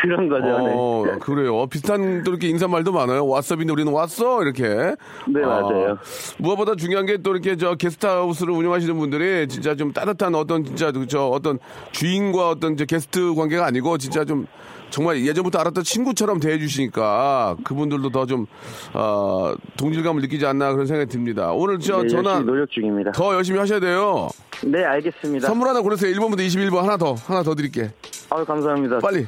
[0.00, 0.46] 그런 거죠.
[0.72, 1.18] 어, 네.
[1.20, 1.58] 그래요.
[1.58, 3.26] 어, 비슷한 또 이렇게 인사말도 많아요.
[3.26, 4.62] 왓썹인데 우리는 왔어, 이렇게.
[4.64, 5.98] 네, 아, 맞아요.
[6.38, 11.26] 무엇보다 중요한 게 또 이렇게 저 게스트하우스를 운영하시는 분들이 진짜 좀 따뜻한 어떤 진짜 저
[11.26, 11.58] 어떤
[11.92, 14.46] 주인과 어떤 저 게스트 관계가 아니고 진짜 좀
[14.90, 18.46] 정말 예전부터 알았던 친구처럼 대해주시니까 그분들도 더 좀,
[18.92, 21.52] 어, 동질감을 느끼지 않나 그런 생각이 듭니다.
[21.52, 23.12] 오늘 저 네, 전화 열심히 노력 중입니다.
[23.12, 24.28] 더 열심히 하셔야 돼요.
[24.64, 25.46] 네, 알겠습니다.
[25.46, 26.14] 선물 하나 고르세요.
[26.14, 27.90] 1번부터 21번 하나 더, 하나 더 드릴게.
[28.30, 28.98] 아유, 감사합니다.
[28.98, 29.26] 빨리.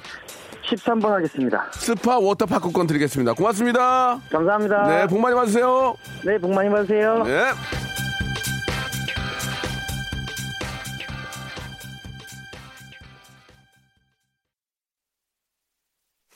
[0.65, 1.67] 13번 하겠습니다.
[1.73, 3.33] 스파 워터파크권 드리겠습니다.
[3.35, 4.21] 고맙습니다.
[4.31, 4.87] 감사합니다.
[4.87, 5.95] 네, 복 많이 받으세요.
[6.25, 7.25] 네, 복 많이 받으세요.
[7.25, 7.43] 네.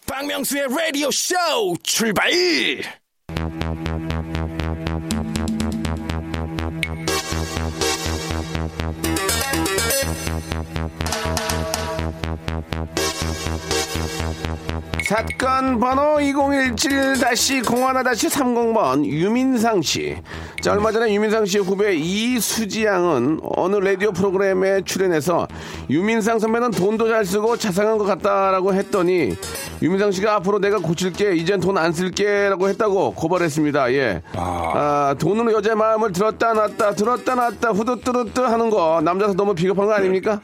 [0.07, 1.35] 박명수의 라디오 쇼
[1.83, 2.31] 출발!
[15.09, 20.16] 사건 번호 2017-01-30번 유민상 씨.
[20.66, 25.46] 자, 얼마 전에 유민상 씨의 후배 이수지 양은 어느 라디오 프로그램에 출연해서
[25.88, 29.37] 유민상 선배는 돈도 잘 쓰고 자상한 것 같다라고 했더니
[29.81, 33.92] 유민상 씨가 앞으로 내가 고칠게 이젠 돈 안 쓸게라고 했다고 고발했습니다.
[33.92, 34.22] 예.
[34.35, 39.92] 아, 돈으로 여자의 마음을 들었다 놨다 들었다 놨다 후두뚜루뚜 하는 거 남자서 너무 비겁한 거
[39.92, 40.40] 아닙니까?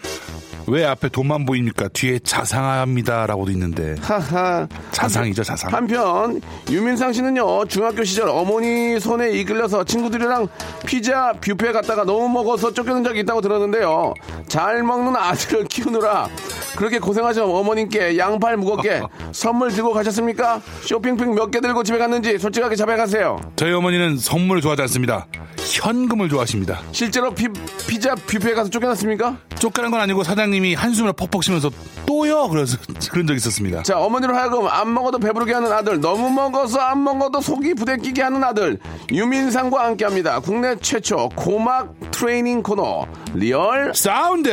[0.67, 1.89] 왜 앞에 돈만 보입니까?
[1.89, 4.67] 뒤에 자상합니다라고도 있는데 하하.
[4.93, 5.73] 자상이죠 자상.
[5.73, 10.49] 한편 유민상 씨는요 중학교 시절 어머니 손에 이끌려서 친구들이랑
[10.87, 14.15] 피자 뷔페 갔다가 너무 먹어서 쫓겨난 적이 있다고 들었는데요
[14.49, 16.29] 잘 먹는 아들을 키우느라
[16.77, 20.61] 그렇게 고생하신 어머님께 양팔 무겁게 선물 들고 가셨습니까?
[20.83, 25.27] 쇼핑백 몇 개 들고 집에 갔는지 솔직하게 자백하세요 저희 어머니는 선물을 좋아하지 않습니다.
[25.65, 26.81] 현금을 좋아하십니다.
[26.93, 27.47] 실제로 피,
[27.87, 29.37] 피자 뷔페에 가서 쫓겨났습니까?
[29.59, 31.71] 쫓겨난 건 아니고 사장 님이 한숨을 퍽퍽 쉬면서
[32.07, 32.49] 또요?
[32.49, 32.77] 그래서
[33.11, 33.83] 그런 적이 있었습니다.
[33.83, 38.45] 자, 어머니로 하여금 안 먹어도 배부르게 하는 아들, 너무 먹어서 안 먹어도 속이 부대끼게 하는
[38.45, 38.79] 아들,
[39.11, 40.39] 유민상과 함께 합니다.
[40.41, 43.93] 국내 최초 고막 트레이닝 코너, 리얼.
[43.95, 44.51] 사운드!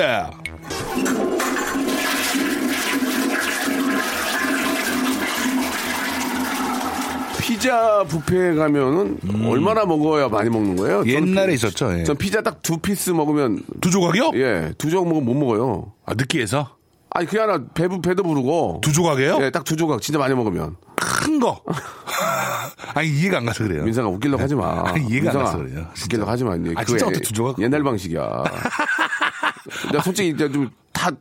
[7.49, 11.03] 피자 뷔페에 가면은 얼마나 먹어야 많이 먹는 거예요?
[11.07, 11.97] 옛날에 피- 있었죠.
[11.97, 12.03] 예.
[12.03, 14.31] 전 피자 딱 두 piece 먹으면, 두 조각이요?
[14.35, 15.91] 예, 두 조각 먹으면 못 먹어요.
[16.05, 16.77] 아, 느끼해서?
[17.09, 18.81] 아니, 그게 하나 배부, 배도 부르고.
[18.83, 19.39] 두 조각이에요?
[19.41, 20.75] 예, 딱 두 조각 진짜 많이 먹으면.
[20.95, 21.63] 큰 거.
[22.93, 23.83] 아니, 이해가 안 가서 그래요.
[23.83, 24.83] 민상아 웃기려고 하지 마.
[24.85, 25.87] 아니, 이해가 안 민상아, 가서 그래요.
[25.95, 26.05] 진짜.
[26.05, 26.55] 웃기려고 하지 마.
[26.55, 27.59] 이제 아, 진짜 예- 어떻게 두 조각?
[27.59, 28.43] 옛날 방식이야.
[29.91, 31.11] 내가 솔직히 이제 좀다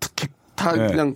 [0.55, 0.89] 다 예.
[0.89, 1.15] 그냥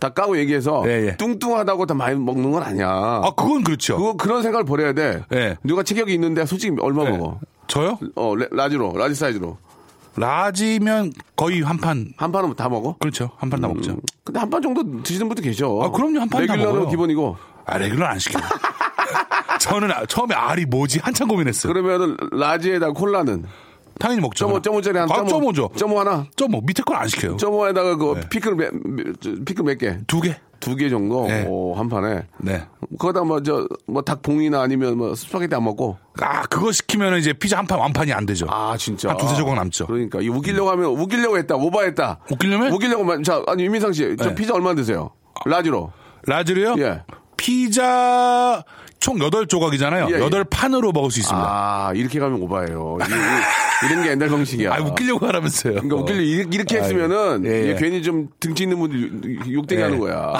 [0.00, 1.16] 다 까고 얘기해서 예, 예.
[1.16, 2.88] 뚱뚱하다고 다 많이 먹는 건 아니야.
[2.88, 3.96] 아, 그건 그렇죠.
[3.98, 5.22] 그거 그런 생각을 버려야 돼.
[5.32, 5.56] 예.
[5.62, 7.10] 누가 체격이 있는데 솔직히 얼마 예.
[7.10, 7.38] 먹어?
[7.68, 7.98] 저요?
[8.16, 9.58] 어 레- 라지로 라지 사이즈로
[10.16, 12.12] 라지면 거의 한 판.
[12.16, 12.96] 한 판은 다 먹어?
[12.98, 13.30] 그렇죠.
[13.36, 13.96] 한 판다 먹죠.
[14.24, 15.66] 근데 한 판 정도 드시는 분도 계셔.
[15.82, 16.20] 아, 그럼요.
[16.20, 16.90] 한 판다 레귤러는 먹어요.
[16.90, 17.36] 기본이고.
[17.66, 18.42] 아, 레귤러 안 시켜요.
[19.60, 21.00] 저는 아- 처음에 R이 뭐지?
[21.02, 21.72] 한참 고민했어요.
[21.72, 23.44] 그러면은 라지에다 콜라는
[24.00, 24.46] 당연히 먹죠.
[24.46, 25.70] 점오 점오짜리 한 아, 점오죠.
[25.76, 26.26] 점오 하나.
[26.34, 26.60] 점오.
[26.62, 27.36] 밑에 걸 안 시켜요.
[27.36, 28.28] 점오에다가 그 네.
[28.28, 29.98] 피클 몇, 몇- 피클 몇 개?
[30.08, 30.34] 두 개.
[30.58, 31.46] 두 개 정도 네.
[31.48, 32.22] 오, 한 판에.
[32.38, 32.62] 네.
[32.98, 35.96] 거기다 뭐저뭐 닭봉이나 아니면 뭐 스파게티 안 먹고.
[36.20, 38.46] 아, 그거 시키면 이제 피자 한 판 완판이 안 되죠.
[38.50, 39.08] 아 진짜.
[39.10, 39.86] 한 두세 조각 남죠.
[39.86, 42.18] 그러니까 이 우기려고 하면 우기려고 했다 오바했다.
[42.30, 42.72] 웃기려면?
[42.72, 44.34] 우기려고만 자 아니 유민상 씨, 저 네.
[44.34, 45.10] 피자 얼마 드세요?
[45.46, 45.92] 라지로.
[46.26, 46.74] 라즈르요?
[46.78, 47.02] 예.
[47.38, 48.62] 피자
[48.98, 50.10] 총 8조각이잖아요.
[50.12, 50.20] 예, 예.
[50.20, 51.46] 여덟 판으로 먹을 수 있습니다.
[51.48, 52.98] 아 이렇게 가면 오바예요.
[53.82, 54.74] 이, 이, 런 게 옛날 방식이야.
[54.74, 55.74] 아, 웃기려고 하라면서요.
[55.74, 57.62] 그러니까 웃기려 이렇게, 이렇게 아유, 했으면은 예, 예.
[57.70, 59.84] 이게 괜히 좀 등치 있는 분들 욕- 욕되게 예.
[59.84, 60.32] 하는 거야.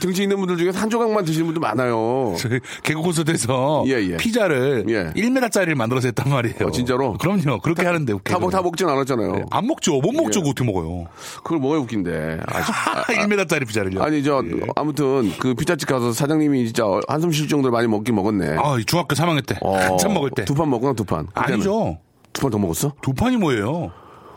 [0.00, 2.34] 등치 있는 분들 중에 한 조각만 드시는 분도 많아요.
[2.38, 4.16] 저희 개그 콘서트에서 예, 예.
[4.16, 5.12] 피자를 예.
[5.20, 6.66] 1m짜리를 만들어서 했단 말이에요.
[6.66, 7.14] 어, 진짜로?
[7.18, 7.60] 그럼요.
[7.60, 9.46] 그렇게 하는데 다, 먹, 다 먹진 않았잖아요.
[9.50, 10.00] 안 먹죠.
[10.00, 10.40] 못 먹죠.
[10.44, 10.48] 예.
[10.50, 11.06] 어떻게 먹어요?
[11.42, 12.40] 그걸 뭐가 웃긴데.
[12.46, 14.02] 아, 1m짜리 피자를요.
[14.02, 14.60] 아니 저 예.
[14.76, 18.56] 아무튼 그 피자집 가서 사장님이 진짜 한숨 쉴 정도로 많이 먹긴 먹었네.
[18.62, 20.44] 아, 이 중학교 3학년 때 어, 한참 먹을 때.
[20.44, 21.26] 두 판 먹구나 두 판.
[21.34, 21.98] 아니죠.
[22.32, 22.92] 두 판 더 먹었어?
[23.02, 23.92] 두 판이 뭐예요?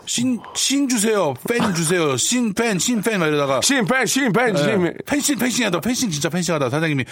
[0.08, 1.34] 신, 신 주세요.
[1.50, 2.16] 팬 주세요.
[2.16, 3.20] 신 팬, 신 팬.
[3.20, 3.60] 막 이러다가.
[3.64, 4.86] 신 팬 신 팬 신.
[4.86, 4.94] 예.
[5.06, 7.04] 펜싱, 펜싱하다, 펜싱 진짜 펜싱하다 사장님이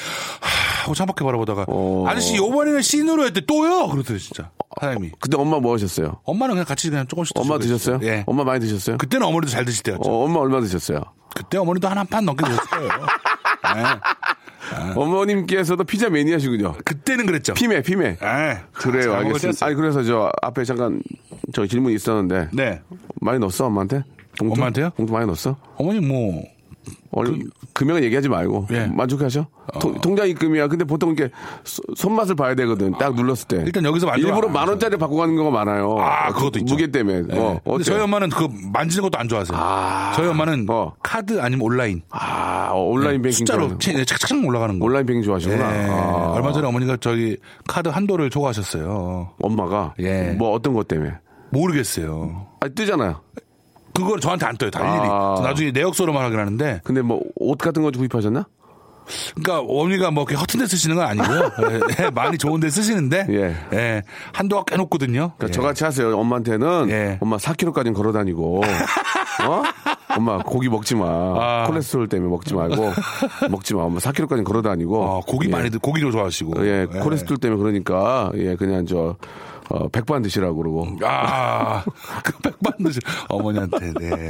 [0.42, 2.06] 하, 하고 창밖에 바라보다가 어.
[2.08, 3.88] 아저씨 요번에는 신으로 했대 또요?
[3.88, 6.20] 그러더니 진짜 사장님이 그때 엄마 뭐 하셨어요?
[6.24, 8.00] 엄마는 그냥 같이 그냥 조금씩 엄마 드셨어요?
[8.04, 8.24] 예.
[8.28, 9.00] 엄마 많이 드셨어요?
[9.00, 10.04] 그때는 어머니도 잘 드실 때였죠.
[10.08, 11.02] 어, 엄마 얼마 드셨어요?
[11.36, 12.90] 그때 어머니도 한 한 판 넘게 드셨어요.
[14.72, 14.94] 예.
[14.96, 16.76] 어머님께서도 피자 매니아시군요.
[16.86, 17.54] 그때는 그랬죠.
[17.54, 18.18] 피매 피매.
[18.22, 18.60] 예.
[18.74, 19.66] 그래요, 알겠습니다.
[19.66, 21.02] 아니 그래서 저 앞에 잠깐
[21.54, 22.82] 저 질문이 있었는데 네.
[23.22, 24.04] 많이 넣었어 엄마한테?
[24.38, 24.54] 봉투?
[24.54, 24.90] 엄마한테요?
[24.92, 25.58] 봉투 많이 넣었어?
[25.76, 26.44] 어머니 뭐
[27.12, 27.40] 얼,
[27.74, 28.88] 금액은 얘기하지 말고 예.
[28.88, 29.48] 만족하셔?
[29.80, 30.68] 통- 통장 입금이야.
[30.68, 31.32] 근데 보통 이렇게
[31.64, 32.92] 소- 손맛을 봐야 되거든.
[32.98, 33.64] 딱 눌렀을 때.
[33.66, 35.96] 일단 여기서 만족 일부러 안만 원짜리 받고 가는 경우가 많아요.
[36.00, 36.74] 아, 그것도 있죠.
[36.74, 37.22] 무게 때문에.
[37.28, 37.38] 네.
[37.38, 37.84] 어, 어때?
[37.84, 39.58] 저희 엄마는 그거 만지는 것도 안 좋아하세요.
[39.60, 40.14] 아.
[40.16, 40.94] 저희 엄마는 어.
[41.04, 42.02] 카드 아니면 온라인.
[42.10, 43.32] 아, 온라인 네, 뱅킹.
[43.32, 44.86] 숫자로 체- 착착 올라가는 거.
[44.86, 45.84] 온라인 뱅킹 좋아하시구나.
[45.84, 45.90] 예.
[45.90, 46.32] 아.
[46.36, 49.32] 얼마 전에 어머니가 저기 카드 한도를 초과하셨어요.
[49.42, 50.36] 엄마가 예.
[50.38, 51.14] 뭐 어떤 것 때문에?
[51.52, 52.48] 모르겠어요.
[52.60, 53.22] 아, 뜨잖아요.
[53.94, 54.72] 그걸 저한테 안 떠요.
[54.72, 55.08] 다 일일이.
[55.10, 55.36] 아.
[55.44, 56.82] 나중에 내역서로만 하긴 하는데.
[56.84, 58.46] 근데 뭐 옷 같은 거 구입하셨나?
[59.36, 61.52] 그러니까 어머니가 뭐 이렇게 허튼 데 쓰시는 건 아니고요.
[62.00, 63.26] 예, 많이 좋은 데 쓰시는데.
[63.32, 63.56] 예.
[63.74, 64.02] 예.
[64.32, 65.34] 한도가 꽤 높거든요.
[65.38, 65.52] 그러니까 예.
[65.52, 66.18] 저같이 하세요.
[66.18, 67.18] 엄마한테는 예.
[67.22, 68.62] 엄마 4kg까지는 걸어 다니고
[69.46, 69.64] 어?
[70.16, 71.06] 엄마 고기 먹지 마.
[71.08, 71.66] 아.
[71.68, 72.94] 콜레스테롤 때문에 먹지 말고
[73.50, 73.84] 먹지 마.
[73.84, 75.06] 엄마 4kg까지는 걸어 다니고.
[75.06, 75.52] 아, 고기 예.
[75.52, 76.66] 많이 드 고기를 좋아하시고.
[76.66, 79.18] 예, 콜레스테롤 때문에 그러니까 예, 그냥 저
[79.70, 80.88] 어, 백반 드시라고 그러고.
[81.04, 81.84] 아,
[82.24, 83.00] 그 백반 드시
[83.30, 84.30] 어머니한테, 네.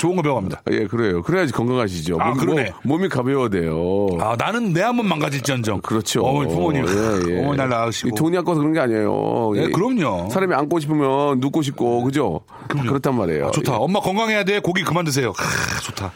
[0.00, 0.62] 좋은 거 배워갑니다.
[0.70, 1.22] 예, 그래요.
[1.22, 2.18] 그래야지 건강하시죠.
[2.20, 2.72] 아, 몸, 그러네.
[2.82, 4.06] 몸, 몸이 가벼워야 돼요.
[4.20, 5.80] 아, 나는 내 한번 망가질지언정.
[5.80, 6.22] 그렇죠.
[6.22, 6.86] 어머니, 부모님.
[6.86, 7.40] 예, 예.
[7.40, 8.08] 어머니 날 낳으시고.
[8.08, 9.52] 이 돈이 아까워서 그런 게 아니에요.
[9.54, 9.68] 네, 예.
[9.68, 10.28] 그럼요.
[10.30, 12.40] 사람이 앉고 싶으면 눕고 싶고, 그죠?
[12.68, 13.46] 그렇단 말이에요.
[13.48, 13.76] 아, 좋다.
[13.78, 14.60] 엄마 건강해야 돼.
[14.60, 15.32] 고기 그만 드세요.
[15.38, 16.12] 아, 좋다.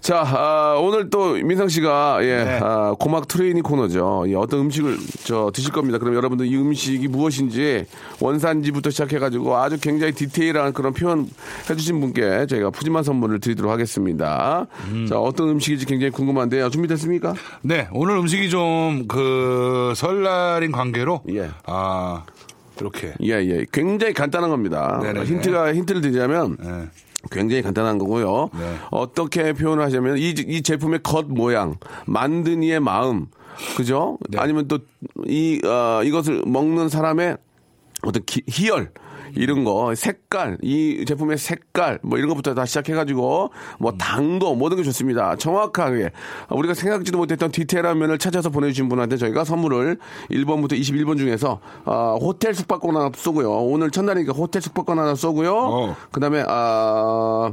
[0.00, 2.58] 자, 아, 오늘 또 민상 씨가 예, 네.
[2.62, 4.24] 아, 고막 트레이닝 코너죠.
[4.28, 5.98] 예, 어떤 음식을 저 드실 겁니다.
[5.98, 7.84] 그럼 여러분들 이 음식이 무엇인지
[8.18, 11.28] 원산지부터 시작해가지고 아주 굉장히 디테일한 그런 표현
[11.68, 14.66] 해주신 분께 저희가 푸짐한 선물을 드리도록 하겠습니다.
[14.88, 15.06] 음.
[15.06, 16.70] 자, 어떤 음식인지 굉장히 궁금한데요.
[16.70, 17.34] 준비됐습니까?
[17.62, 21.50] 네, 오늘 음식이 좀 그 설날인 관계로 예.
[21.66, 22.24] 아
[22.80, 23.66] 이렇게 예, 예.
[23.72, 24.98] 굉장히 간단한 겁니다.
[25.02, 25.26] 네네네.
[25.26, 26.88] 힌트가 힌트를 드리자면 네.
[27.30, 28.50] 굉장히 간단한 거고요.
[28.58, 28.76] 네.
[28.90, 33.26] 어떻게 표현을 하자면 이, 이 제품의 겉 모양, 만든 이의 마음,
[33.76, 34.18] 그죠?
[34.28, 34.38] 네.
[34.38, 34.78] 아니면 또
[35.26, 37.36] 이 어, 이것을 먹는 사람의
[38.02, 38.90] 어떤 기- 희열
[39.36, 44.82] 이런 거 색깔 이 제품의 색깔 뭐 이런 것부터 다 시작해가지고 뭐 당도 모든 게
[44.82, 46.10] 좋습니다 정확하게
[46.50, 49.98] 우리가 생각지도 못했던 디테일한 면을 찾아서 보내주신 분한테 저희가 선물을
[50.30, 55.96] 1번부터 21번 중에서 아, 호텔 숙박권 하나 쏘고요 오늘 첫날이니까 호텔 숙박권 하나 쏘고요 어.
[56.12, 57.52] 그다음에 아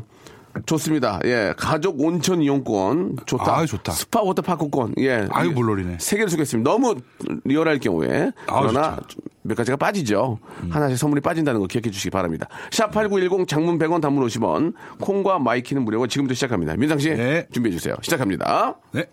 [0.65, 1.19] 좋습니다.
[1.25, 3.57] 예, 가족 온천 이용권 좋다.
[3.57, 3.91] 아, 좋다.
[3.91, 4.95] 스파 워터파크권.
[4.99, 5.27] 예.
[5.29, 5.97] 아유, 예, 물론이네.
[5.99, 6.69] 세 개를 주겠습니다.
[6.69, 6.95] 너무
[7.43, 9.26] 리얼할 경우에 아, 그러나 좋다.
[9.47, 9.49] 음.
[9.49, 10.39] 몇 가지가 빠지죠.
[10.69, 12.47] 하나씩 선물이 빠진다는 거 기억해 주시기 바랍니다.
[12.71, 16.75] 샵8910 장문 100원 단문 50원 콩과 마이키는 무료고 지금부터 시작합니다.
[16.75, 17.47] 민상 씨 네.
[17.51, 17.95] 준비해 주세요.
[18.01, 18.75] 시작합니다.
[18.91, 19.05] 네.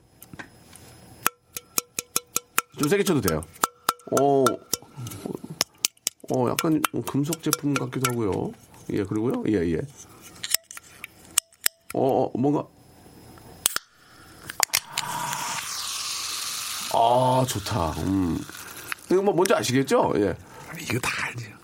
[2.79, 3.40] 좀 세게 쳐도 돼요.
[4.20, 4.44] 오,
[6.35, 8.53] 어, 약간 금속 제품 같기도 하고요.
[8.90, 9.44] 예, 그리고요.
[9.49, 9.81] 예, 예.
[11.94, 12.66] 어, 어 뭔가.
[16.92, 17.90] 아, 좋다.
[18.03, 18.38] 음.
[19.14, 20.12] 이거 뭐 뭔지 아시겠죠?
[20.16, 20.35] 예.
[20.81, 21.55] 이거 다 알지.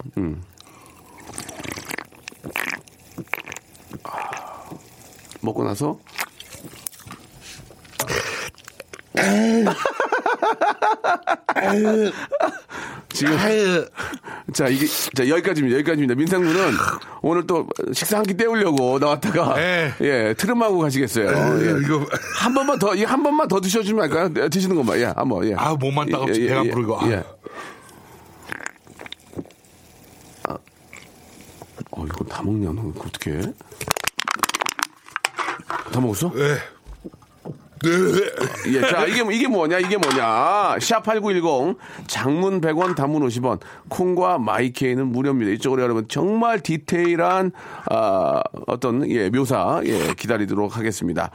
[5.40, 5.98] 먹고 나서.
[13.20, 13.36] 지금
[14.54, 16.72] 자 이게 자 여기까지입니다 여기까지입니다 민상군은
[17.20, 19.92] 오늘 또 식사 한 끼 때우려고 나왔다가 네.
[20.00, 21.80] 예 트름하고 가시겠어요 예.
[21.84, 22.06] 이거
[22.38, 25.54] 한 번만 더이한 번만 더 드셔주면 할까요 네, 드시는 것만 예 한번 예.
[25.54, 26.46] 아, 몸만 따갑지.
[26.46, 27.00] 배가 부르고.
[27.00, 27.08] 아.
[27.10, 27.22] 예.
[30.48, 30.56] 아.
[31.92, 33.40] 어 이거 다 먹냐 너 어떻게 해?
[35.92, 36.30] 다 먹었어?
[36.34, 36.56] 네.
[38.68, 40.76] 예, 자, 이게, 이게 뭐냐, 이게 뭐냐.
[40.78, 45.52] 샵8910, 장문 100원, 단문 50원, 콩과 마이케이는 무료입니다.
[45.52, 47.52] 이쪽으로 여러분 정말 디테일한,
[47.90, 51.30] 아, 어떤, 예, 묘사, 예, 기다리도록 하겠습니다.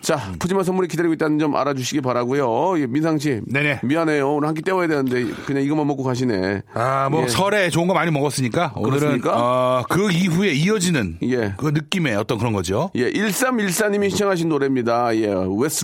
[0.00, 3.40] 자, 푸짐한 선물이 기다리고 있다는 점 알아주시기 바라고요 예, 민상 씨.
[3.46, 3.80] 네네.
[3.84, 4.34] 미안해요.
[4.34, 6.62] 오늘 한 끼 때워야 되는데, 그냥 이것만 먹고 가시네.
[6.74, 7.28] 아, 뭐 예.
[7.28, 9.32] 설에 좋은 거 많이 먹었으니까 오늘은 그렇습니까?
[9.34, 11.54] 어, 그 이후에 이어지는 예.
[11.56, 12.90] 그 느낌의 어떤 그런 거죠.
[12.94, 15.16] 예, 1314님이 신청하신 노래입니다.
[15.16, 15.83] 예, 웨스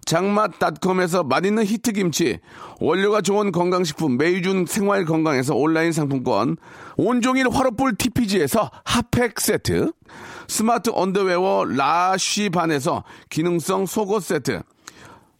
[0.11, 2.39] 장맛닷컴에서 맛있는 히트김치,
[2.81, 6.57] 원료가 좋은 건강식품 메이준 생활 건강에서 온라인 상품권,
[6.97, 9.93] 온종일 화로불 TPG에서 핫팩 세트,
[10.49, 14.61] 스마트 언더웨어 라쉬반에서 기능성 속옷 세트,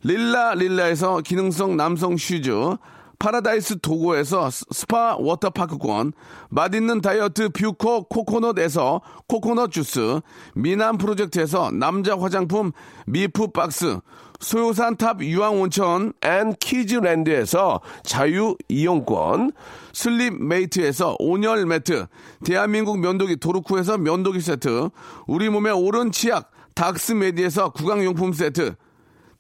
[0.04, 2.78] 릴라 릴라에서 기능성 남성 슈즈,
[3.20, 6.14] 파라다이스 도고에서 스- 스파 워터파크권,
[6.50, 10.22] 맛있는 다이어트 뷰코 코코넛에서 코코넛 주스,
[10.56, 12.72] 미남 프로젝트에서 남자 화장품
[13.06, 14.00] 미프 박스,
[14.42, 19.52] 소요산 탑 유황온천 and 키즈랜드에서 자유 이용권,
[19.94, 22.08] 슬립 메이트에서 온열 매트,
[22.44, 24.90] 대한민국 면도기 도루코에서 면도기 세트,
[25.28, 28.76] 우리 몸의 오른 치약 닥스메디에서 구강용품 세트,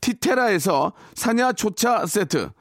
[0.02, 2.52] 티테라에서 사냐초차 세트,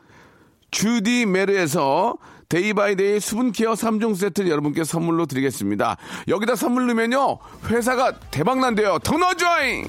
[0.70, 2.16] 주디 메르에서
[2.48, 5.96] day by day 수분케어 3종 세트를 여러분께 선물로 드리겠습니다.
[6.26, 8.98] 여기다 선물 넣으면요, 회사가 대박난대요.
[9.04, 9.88] 더 넣어줘잉!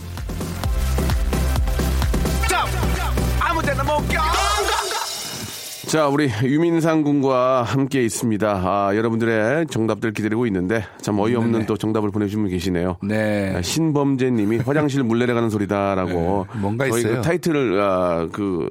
[5.88, 8.48] 자, 우리 유민상 군과 함께 있습니다.
[8.64, 11.66] 아, 여러분들의 정답들 기다리고 있는데 참 어이없는 네네.
[11.66, 12.96] 또 정답을 보내주신 분 계시네요.
[13.04, 13.54] 네.
[13.54, 17.16] 아, 신범재님이 화장실 물 내려가는 소리다라고 네, 뭔가 저희 있어요.
[17.18, 18.70] 그 타이틀을 아, 그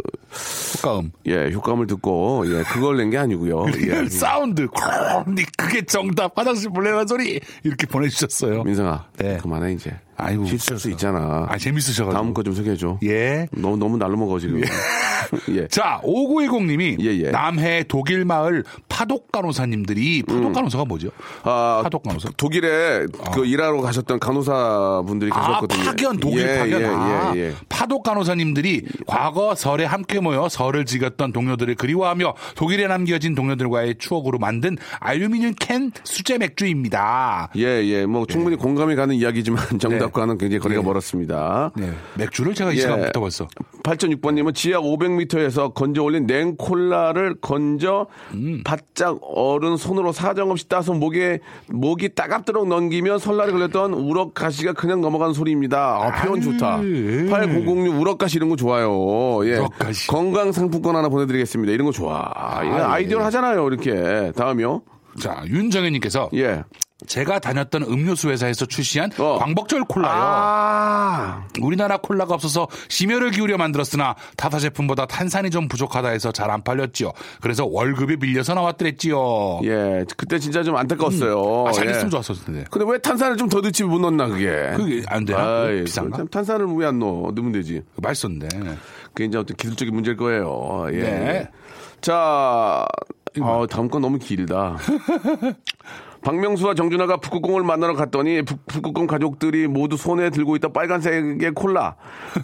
[0.78, 1.11] 효과음.
[1.26, 3.66] 예, 효과음을 듣고, 예, 그걸 낸 게 아니고요.
[3.87, 4.09] 예.
[4.09, 4.62] 사운드.
[4.62, 6.33] 니 그게 정답.
[6.38, 7.38] 화장실 물 내리는 소리.
[7.64, 8.62] 이렇게 보내주셨어요.
[8.62, 9.37] 민상아, 네.
[9.42, 9.92] 그만해, 이제.
[10.16, 10.88] 아이고, 실수할 수.
[10.90, 11.44] 있잖아.
[11.50, 12.12] 아, 재밌으셔가지고.
[12.14, 12.98] 다음 거 좀 소개해 줘.
[13.02, 13.46] 예.
[13.52, 14.61] 너무, 너무 날로 먹어, 지금.
[14.61, 14.64] 예.
[15.71, 17.31] 자, 5910님이 예, 예.
[17.31, 21.11] 남해 독일 마을 파독 간호사님들이 파독 간호사가 뭐죠?
[21.43, 22.31] 아, 파독 간호사.
[22.37, 25.85] 독일에 그 일하러 가셨던 간호사 분들이 아, 계셨거든요.
[25.85, 26.81] 파견, 독일 예, 파견.
[26.83, 27.55] 예, 아, 예, 예.
[27.69, 34.77] 파독 간호사님들이 과거 설에 함께 모여 설을 즐겼던 동료들을 그리워하며 독일에 남겨진 동료들과의 추억으로 만든
[34.99, 37.51] 알루미늄 캔 수제 맥주입니다.
[37.57, 38.07] 예, 예.
[38.07, 40.87] 뭐 충분히 공감이 가는 이야기지만 정답과는 굉장히 거리가 네.
[40.87, 41.73] 멀었습니다.
[41.77, 41.93] 네.
[42.14, 42.81] 맥주를 제가 이 예.
[42.81, 43.49] 시간부터 벌써.
[43.83, 48.62] 8006번님은 지하 500m 에서 건져 올린 냉콜라를 건져 음.
[48.64, 55.78] 바짝 얼은 손으로 사정없이 따서 목에 목이 따갑도록 넘기면 설날에 걸렸던 우럭가시가 그냥 넘어가는 소리입니다.
[55.78, 56.76] 아, 표현 좋다.
[56.76, 58.90] 8006 우럭가시 이런 거 좋아요.
[59.46, 59.56] 예.
[59.56, 60.06] 우럭가시.
[60.09, 61.72] 건강 상품권 하나 보내드리겠습니다.
[61.72, 62.30] 이런 거 좋아.
[62.64, 62.80] 이거 예.
[62.83, 63.66] 아이디어를 하잖아요.
[63.68, 64.33] 이렇게.
[64.37, 64.83] 다음이요.
[65.18, 66.64] 자, 윤정현님께서 예.
[67.06, 69.38] 제가 다녔던 음료수 회사에서 출시한 어.
[69.38, 70.12] 광복절 콜라요.
[70.14, 71.44] 아.
[71.60, 77.12] 우리나라 콜라가 없어서 심혈을 기울여 만들었으나 타사 제품보다 탄산이 좀 부족하다 해서 잘 안 팔렸지요.
[77.40, 79.60] 그래서 월급이 밀려서 나왔더랬지요.
[79.64, 80.04] 예.
[80.16, 81.66] 그때 진짜 좀 안타까웠어요.
[81.68, 81.92] 아, 잘 예.
[81.92, 82.64] 있으면 좋았을 텐데.
[82.70, 84.72] 근데 왜 탄산을 좀 더 넣지 못 넣나 그게?
[84.76, 85.38] 그게 안 돼요?
[85.38, 86.16] 아이, 비싼가?
[86.18, 87.30] 참 탄산을 왜 안 넣어?
[87.32, 87.82] 넣으면 되지.
[87.96, 88.48] 맛있었는데.
[89.12, 90.86] 그게 이제 어떤 기술적인 문제일 거예요.
[90.92, 90.98] 예.
[91.02, 91.48] 네.
[92.00, 92.84] 자,
[93.42, 94.76] 아, 다음 건 너무 길다.
[96.22, 101.94] 박명수와 정준하가 북극공을 만나러 갔더니 북, 북극공 가족들이 모두 손에 들고 있다 빨간색의 콜라.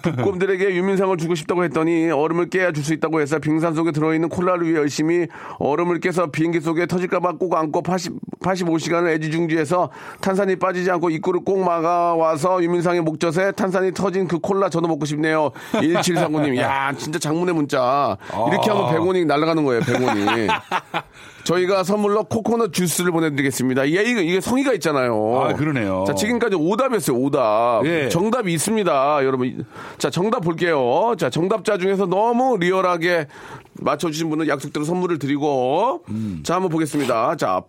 [0.03, 4.69] 북곰들에게 유민상을 주고 싶다고 했더니 얼음을 깨야 줄 수 있다고 해서 빙산 속에 들어있는 콜라를
[4.69, 5.27] 위해 열심히
[5.59, 11.65] 얼음을 깨서 비행기 속에 터질까봐 꼭 안고 80, 85시간을 애지중지해서 탄산이 빠지지 않고 입구를 꼭
[11.65, 15.51] 막아와서 유민상의 목젖에 탄산이 터진 그 콜라 저도 먹고 싶네요.
[15.73, 16.57] 1739님.
[16.63, 18.17] 야, 진짜 장문의 문자.
[18.53, 20.49] 이렇게 하면 100원이 날아가는 거예요, 100원이.
[21.47, 23.85] 저희가 선물로 코코넛 주스를 보내드리겠습니다.
[23.85, 25.41] 이게, 이게, 이게 성의가 있잖아요.
[25.41, 26.05] 아, 그러네요.
[26.07, 27.87] 자, 지금까지 오답이었어요, 오답.
[27.87, 28.09] 예.
[28.09, 29.65] 정답이 있습니다, 여러분.
[29.97, 31.15] 자, 정답 볼게요.
[31.17, 33.29] 자, 정답자 중에서 너무 리얼하게
[33.75, 36.03] 맞춰주신 분은 약속대로 선물을 드리고.
[36.09, 36.41] 음.
[36.43, 37.37] 자, 한번 보겠습니다.
[37.37, 37.63] 자,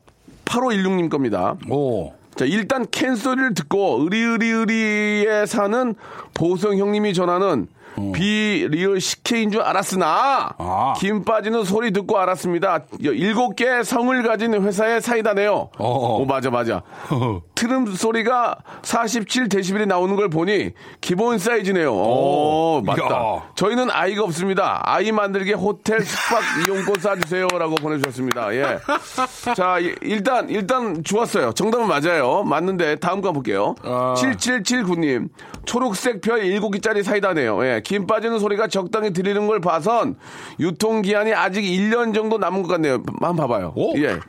[0.45, 1.55] 8516님 겁니다.
[1.69, 2.13] 오.
[2.35, 5.93] 자, 일단 캔 소리를 듣고 으리으리으리에 사는
[6.33, 7.67] 보성 형님이 전하는
[8.13, 10.93] 비리얼 식혜인 줄 알았으나 아.
[10.97, 12.85] 김 빠지는 소리 듣고 알았습니다.
[12.99, 15.53] 일곱 개 성을 가진 회사의 사이다네요.
[15.77, 16.17] 어 어.
[16.21, 16.81] 오 맞아 맞아.
[17.57, 21.91] 트름 소리가 47데시벨이 나오는 걸 보니 기본 사이즈네요.
[21.91, 23.01] 오, 맞다.
[23.03, 23.49] 야.
[23.55, 24.79] 저희는 아이가 없습니다.
[24.85, 28.53] 아이 만들게 호텔 숙박 이용권 쏴주세요라고 보내주셨습니다.
[28.53, 28.77] 예.
[29.55, 31.53] 자, 이- 일단, 일단 좋았어요.
[31.53, 32.43] 정답은 맞아요.
[32.43, 33.73] 맞는데 다음 거 볼게요.
[33.81, 35.29] 7779님.
[35.65, 37.65] 초록색 별 7개짜리 사이다네요.
[37.65, 37.81] 예.
[37.83, 40.15] 김 빠지는 소리가 적당히 들리는 걸 봐선
[40.59, 43.01] 유통기한이 아직 1년 정도 남은 것 같네요.
[43.19, 43.73] 한번 봐봐요.
[43.75, 43.97] 오?
[43.97, 44.19] 예.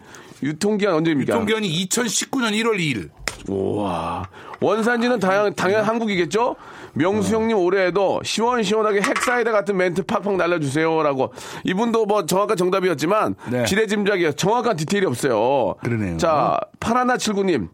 [0.41, 1.35] 유통기한 언제입니까?
[1.35, 3.11] 유통기한이 2019년 1월 2일.
[3.49, 4.29] 우와.
[4.61, 6.57] 원산지는 당연, 당연 한국이겠죠?
[6.95, 11.33] 명수 형님 올해에도 시원시원하게 핵사이다 같은 멘트 팍팍 날려주세요라고.
[11.65, 13.65] 이분도 뭐 정확한 정답이었지만 네.
[13.65, 14.33] 지레짐작이에요.
[14.33, 15.75] 정확한 디테일이 없어요.
[15.85, 16.17] 그러네요.
[16.17, 17.69] 자, 파라나79님.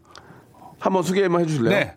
[0.79, 1.69] 한번 소개 한번 해주실래요?
[1.69, 1.95] 네.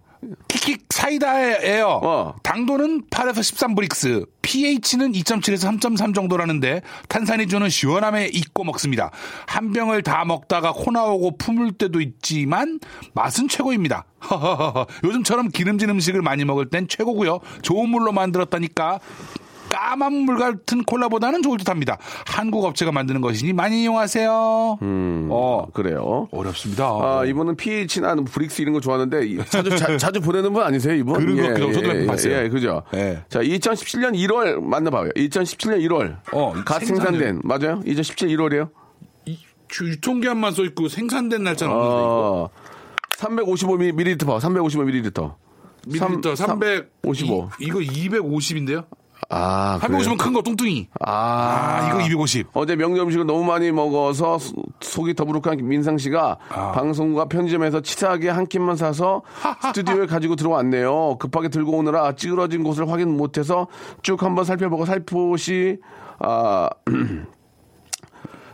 [0.49, 2.01] 킥킥 사이다예요.
[2.03, 2.35] 어.
[2.43, 9.11] 당도는 8에서 13브릭스, pH는 2.7에서 3.3 정도라는데 탄산이 주는 시원함에 잊고 먹습니다.
[9.47, 12.81] 한 병을 다 먹다가 코 나오고 품을 때도 있지만
[13.15, 14.05] 맛은 최고입니다.
[15.05, 17.39] 요즘처럼 기름진 음식을 많이 먹을 땐 최고고요.
[17.63, 19.01] 좋은 물로 만들었다니까
[19.69, 21.99] 까만 물 같은 콜라보다는 좋을 듯합니다.
[22.27, 24.31] 한국 업체가 만드는 것이니 많이 이용하세요.
[24.81, 26.29] 어 그래요.
[26.31, 26.85] 어렵습니다.
[26.85, 31.15] 아, 이분은 pH나 Brix 이런 거 좋아하는데 이- 자주 자, 자주 보내는 분 아니세요, 이분?
[31.15, 32.37] 그런 것 같기도 하고 저도 예, 봤어요.
[32.45, 32.83] 예, 그죠.
[32.95, 33.23] 예.
[33.29, 35.11] 자, 2017년 1월 만나봐요.
[35.11, 36.17] 2017년 1월.
[36.33, 37.41] 어, 갓 생산된.
[37.45, 37.83] 맞아요?
[37.85, 38.71] 2017 1월이에요?
[39.27, 39.39] 이-
[39.83, 41.95] 유통기한만 써 있고 생산된 날짜는 없는데.
[42.03, 42.49] 어,
[43.19, 44.39] 355ml 봐.
[44.39, 45.35] 355ml.
[45.87, 46.85] 밀리리터 355.
[47.05, 47.51] 55.
[47.61, 48.85] 이거 250인데요?
[49.31, 49.99] 아, 그래요?
[50.01, 50.89] 350은 큰 거 뚱뚱이.
[51.01, 51.11] 아,
[51.83, 52.49] 아, 이거 250.
[52.55, 56.73] 어제 명절 음식을 너무 많이 먹어서 소- 속이 더부룩한 민상 씨가 아.
[56.73, 59.23] 방송과 편의점에서 치사하게 한 캔만 사서
[59.75, 61.17] 스튜디오에 가지고 들어왔네요.
[61.19, 63.67] 급하게 들고 오느라 찌그러진 곳을 확인 못해서
[64.03, 65.79] 쭉 한번 살펴보고 살포시
[66.21, 66.71] 아,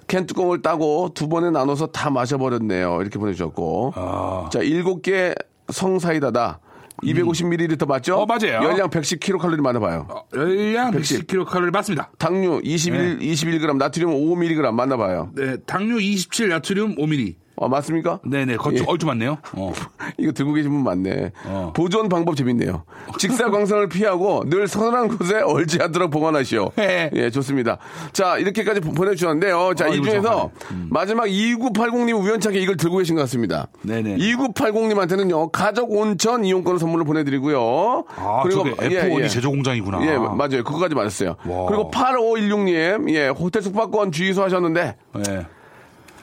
[0.06, 3.00] 캔 뚜껑을 따고 두 번에 나눠서 다 마셔버렸네요.
[3.00, 3.92] 이렇게 보내주셨고.
[3.96, 4.48] 아.
[4.52, 5.34] 자, 일곱 개
[5.72, 6.58] 성사이다다.
[7.02, 8.16] 250ml 맞죠?
[8.16, 8.62] 어, 맞아요.
[8.62, 10.06] 열량 110kcal 만나봐요.
[10.08, 11.26] 어, 열량 110.
[11.26, 12.10] 110kcal 맞습니다.
[12.18, 15.30] 당류 21, 21g, 나트륨 5mg 만나봐요.
[15.34, 17.34] 네, 당류 27, 나트륨 5ml.
[17.56, 18.20] 어, 맞습니까?
[18.24, 18.84] 네네, 거주 예.
[18.86, 19.38] 얼추 맞네요.
[19.56, 19.72] 어.
[20.18, 21.32] 이거 들고 계신 분 많네.
[21.46, 21.72] 어.
[21.74, 22.84] 보존 방법 재밌네요.
[23.18, 26.72] 직사광선을 피하고 늘 서늘한 곳에 얼지하도록 보관하시오.
[26.78, 27.10] 예.
[27.14, 27.78] 예, 좋습니다.
[28.12, 29.74] 자, 이렇게까지 보- 보내주셨는데요.
[29.76, 30.86] 자, 아, 이 중에서 정말.
[30.90, 33.68] 마지막 2980님 우연찮게 이걸 들고 계신 것 같습니다.
[33.82, 34.16] 네네.
[34.18, 38.04] 2980님한테는요, 가족 온천 이용권을 선물로 보내드리고요.
[38.16, 40.04] 아, 저게 F1이 제조 공장이구나.
[40.06, 40.64] 예, 맞아요.
[40.64, 41.36] 그거까지 맞았어요.
[41.46, 41.66] 와.
[41.66, 44.96] 그리고 8516님, 예, 호텔 숙박권 주의소 하셨는데,
[45.28, 45.46] 예.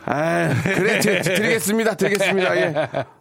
[0.06, 1.96] 아, 그래, 드, 드리겠습니다.
[1.96, 2.58] 드리겠습니다.
[2.58, 2.74] 예.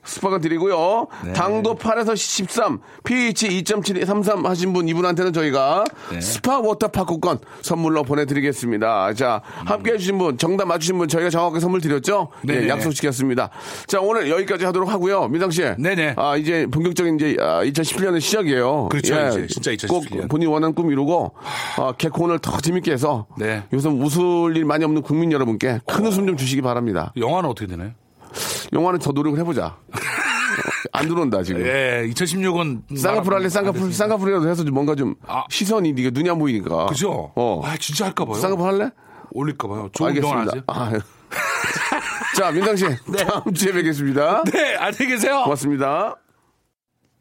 [0.03, 1.07] 스파권 드리고요.
[1.25, 1.33] 네.
[1.35, 6.21] 당도 8에서 13, pH 2.7, 33 하신 분, 이분한테는 저희가 네.
[6.21, 9.13] 스파 워터파크권 선물로 보내드리겠습니다.
[9.15, 12.29] 자, 함께 해주신 분, 정답 맞추신 분, 저희가 정확하게 선물 드렸죠?
[12.43, 12.65] 네네.
[12.65, 13.51] 예, 약속 지켰습니다.
[13.87, 15.29] 자, 오늘 여기까지 하도록 하고요.
[15.29, 15.63] 민상 씨.
[15.79, 16.15] 네네.
[16.17, 18.85] 아, 이제 본격적인 이제 2017년의 시작이에요.
[18.87, 18.89] 예.
[18.89, 20.29] 그렇죠, 이제 진짜 2017꼭 년.
[20.29, 21.33] 본인이 원하는 꿈 이루고,
[21.77, 23.63] 아, 개콘을 더 재밌게 해서, 네.
[23.75, 26.70] 요즘 웃을 일 많이 없는 국민 여러분께 큰 웃음 좀 주시기 바랍니다.
[27.17, 27.93] 영화는 어떻게 되나요?
[28.73, 29.77] 영화는 더 노력을 해보자.
[30.93, 31.63] 안 들어온다 지금.
[31.63, 35.45] 예, 2016은 쌍꺼풀 할래 쌍꺼풀 쌍꺼풀이라도 해서 좀 뭔가 좀 아.
[35.49, 36.87] 시선이 네가 눈이 안 보이니까.
[36.87, 37.33] 그죠?
[37.35, 37.63] 어.
[37.65, 38.35] 아, 진짜 할까 봐요.
[38.37, 38.91] 쌍꺼풀 할래?
[39.33, 39.89] 올릴까 봐요.
[40.01, 40.53] 알겠습니다.
[40.67, 40.91] 아,
[42.37, 42.85] 자 민상 씨
[43.27, 44.43] 다음 주에 뵙겠습니다.
[44.53, 45.43] 네, 안녕히 계세요.
[45.45, 46.17] 고맙습니다.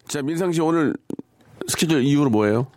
[0.08, 0.96] 자 민상 씨 오늘
[1.68, 2.68] 스케줄 이후로 뭐예요?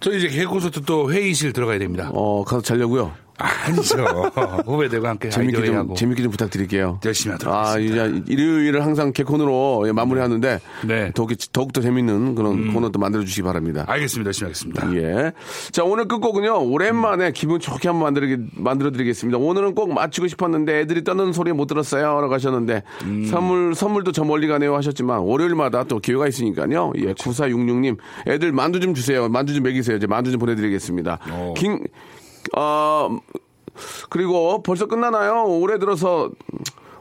[0.00, 2.10] 저 이제 개그 콘서트 또 회의실 들어가야 됩니다.
[2.12, 3.12] 어 가서 자려고요.
[3.38, 4.04] 아니죠.
[4.64, 7.00] 후배들과 함께 재밌게 좀 회의하고 재밌게 좀 부탁드릴게요.
[7.04, 8.06] 열심히 하도록 아, 하겠습니다.
[8.06, 11.12] 이제 일요일을 항상 개콘으로 예, 마무리하는데 네.
[11.14, 13.84] 더욱 더욱더 재밌는 그런 코너 도 만들어 주시기 바랍니다.
[13.88, 14.28] 알겠습니다.
[14.28, 14.94] 열심히 하겠습니다.
[14.94, 15.32] 예.
[15.72, 19.38] 자, 오늘 끝곡은요, 오랜만에 기분 좋게 한번 만들기, 만들어 드리겠습니다.
[19.38, 22.20] 오늘은 꼭 맞추고 싶었는데 애들이 떠는 소리 못 들었어요.
[22.20, 22.82] 라고 하셨는데,
[23.30, 26.92] 선물, 선물도 저 멀리 가네요 하셨지만, 월요일마다 또 기회가 있으니까요.
[26.98, 27.96] 예, 9466님,
[28.28, 29.28] 애들 만두 좀 주세요.
[29.28, 29.96] 만두 좀 먹이세요.
[29.96, 31.18] 이제 만두 좀 보내 드리겠습니다.
[31.56, 31.80] 긴,
[32.56, 33.18] 어,
[34.10, 35.44] 그리고 벌써 끝나나요?
[35.46, 36.30] 올해 들어서,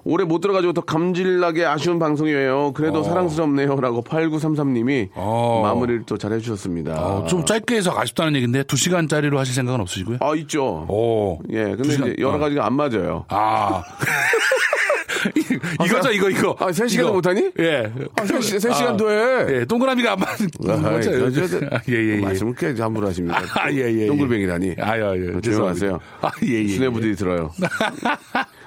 [0.05, 2.73] 올해 못 들어가지고 더 감질나게 아쉬운 방송이에요.
[2.73, 3.75] 그래도 사랑스럽네요.
[3.79, 5.61] 라고 8933님이 어.
[5.63, 6.93] 마무리를 또 잘 해주셨습니다.
[6.93, 10.17] 어, 좀 짧게 해서 아쉽다는 얘기인데 두 시간짜리로 하실 생각은 없으시고요?
[10.19, 10.85] 아, 있죠.
[10.89, 11.39] 오.
[11.51, 12.39] 예, 근데 시간, 이제 여러 어.
[12.39, 13.25] 가지가 안 맞아요.
[13.29, 13.83] 아.
[15.85, 16.55] 이거죠, 이거, 이거.
[16.59, 17.13] 아, 세 시간도 이거.
[17.15, 17.51] 못하니?
[17.59, 17.91] 예.
[18.19, 19.45] 아, 세, 시- 세 시간도 해.
[19.59, 20.49] 예, 동그라미가 안 맞는
[21.01, 21.59] 저, 저,
[21.89, 22.21] 예, 예, 예.
[22.21, 23.41] 말씀을 꽤 함부로 하십니까?
[23.55, 24.07] 아, 예, 예, 예.
[24.07, 24.75] 동글뱅이라니.
[24.79, 25.41] 아, 예, 예.
[25.41, 25.99] 조용하세요.
[26.21, 26.67] 아, 예, 예.
[26.67, 27.51] 수뇌부들이 들어요.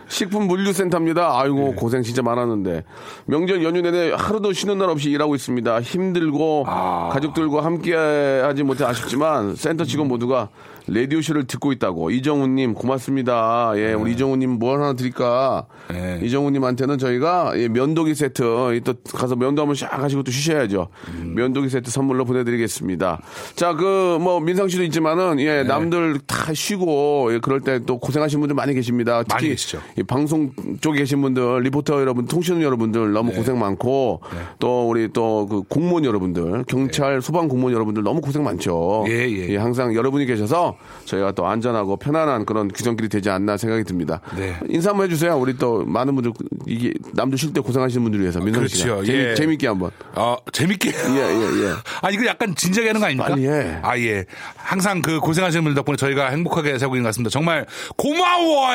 [0.08, 1.40] 식품 물류센터입니다.
[1.40, 1.74] 아이고 네.
[1.74, 2.84] 고생 진짜 많았는데
[3.26, 5.80] 명절 연휴 내내 하루도 쉬는 날 없이 일하고 있습니다.
[5.80, 7.10] 힘들고 아.
[7.12, 10.48] 가족들과 함께하지 못해 아쉽지만 센터 직원 모두가
[10.88, 13.72] 라디오 쇼를 듣고 있다고 이정훈님 고맙습니다.
[13.74, 15.66] 예, 우리 이정훈님 뭘 하나 드릴까?
[15.90, 16.20] 네.
[16.22, 20.86] 이정훈님한테는 저희가 예, 면도기 세트 또 가서 면도 한번 샥 하시고 또 쉬셔야죠.
[21.08, 21.32] 음.
[21.34, 23.20] 면도기 세트 선물로 보내드리겠습니다.
[23.56, 25.46] 자, 그 뭐 민상 씨도 있지만은 네.
[25.46, 29.22] 예, 남들 다 쉬고 예, 그럴 때 또 고생하신 분들 많이 계십니다.
[29.24, 29.80] 특히 많이 계시죠.
[29.98, 33.36] 이 방송 쪽에 계신 분들, 리포터 여러분, 통신 여러분들 너무 네.
[33.36, 34.20] 고생 많고
[34.58, 39.04] 또 우리 또 그 공무원 여러분들, 경찰, 소방 공무원 여러분들 너무 고생 많죠.
[39.06, 39.30] 네.
[39.30, 39.56] 예, 예.
[39.56, 44.20] 항상 여러분이 계셔서 저희가 또 안전하고 편안한 그런 규정길이 되지 않나 생각이 듭니다.
[44.36, 44.54] 네.
[44.68, 45.36] 인사 한번 해주세요.
[45.38, 46.32] 우리 또 많은 분들
[46.66, 49.06] 이게 남들 쉴 때 고생하시는 분들 위해서 민성 씨가 그렇죠.
[49.06, 49.34] 재미, 예.
[49.34, 49.90] 재밌게 한번.
[50.14, 50.90] 어, 재밌게.
[50.90, 51.72] 예, 예, 예.
[52.02, 53.28] 아, 이거 약간 진지하게 하는 거 아닙니까?
[53.30, 53.78] 빨리 해.
[53.82, 54.24] 아, 예.
[54.56, 57.30] 항상 그 고생하시는 분들 덕분에 저희가 행복하게 살고 있는 것 같습니다.
[57.30, 57.66] 정말
[57.96, 58.66] 고마워!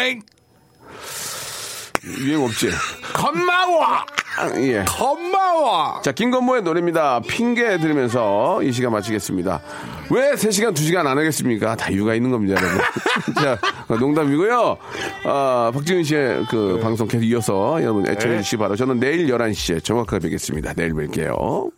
[2.19, 2.69] 유행 없지.
[3.15, 3.83] 고마워!
[3.85, 4.83] 아, 예.
[4.97, 6.01] 고마워!
[6.01, 7.21] 자, 김건모의 노래입니다.
[7.27, 9.61] 핑계 들으면서 이 시간 마치겠습니다.
[10.09, 11.75] 왜 3시간, 2시간 안 하겠습니까?
[11.75, 12.81] 다 이유가 있는 겁니다, 여러분.
[13.35, 14.77] 자, 농담이고요.
[15.25, 18.75] 아, 박지훈 씨의 그 방송 계속 이어서 여러분 애청해 주시기 바라요.
[18.77, 20.73] 저는 내일 11시에 정확하게 뵙겠습니다.
[20.73, 21.71] 내일 뵐게요.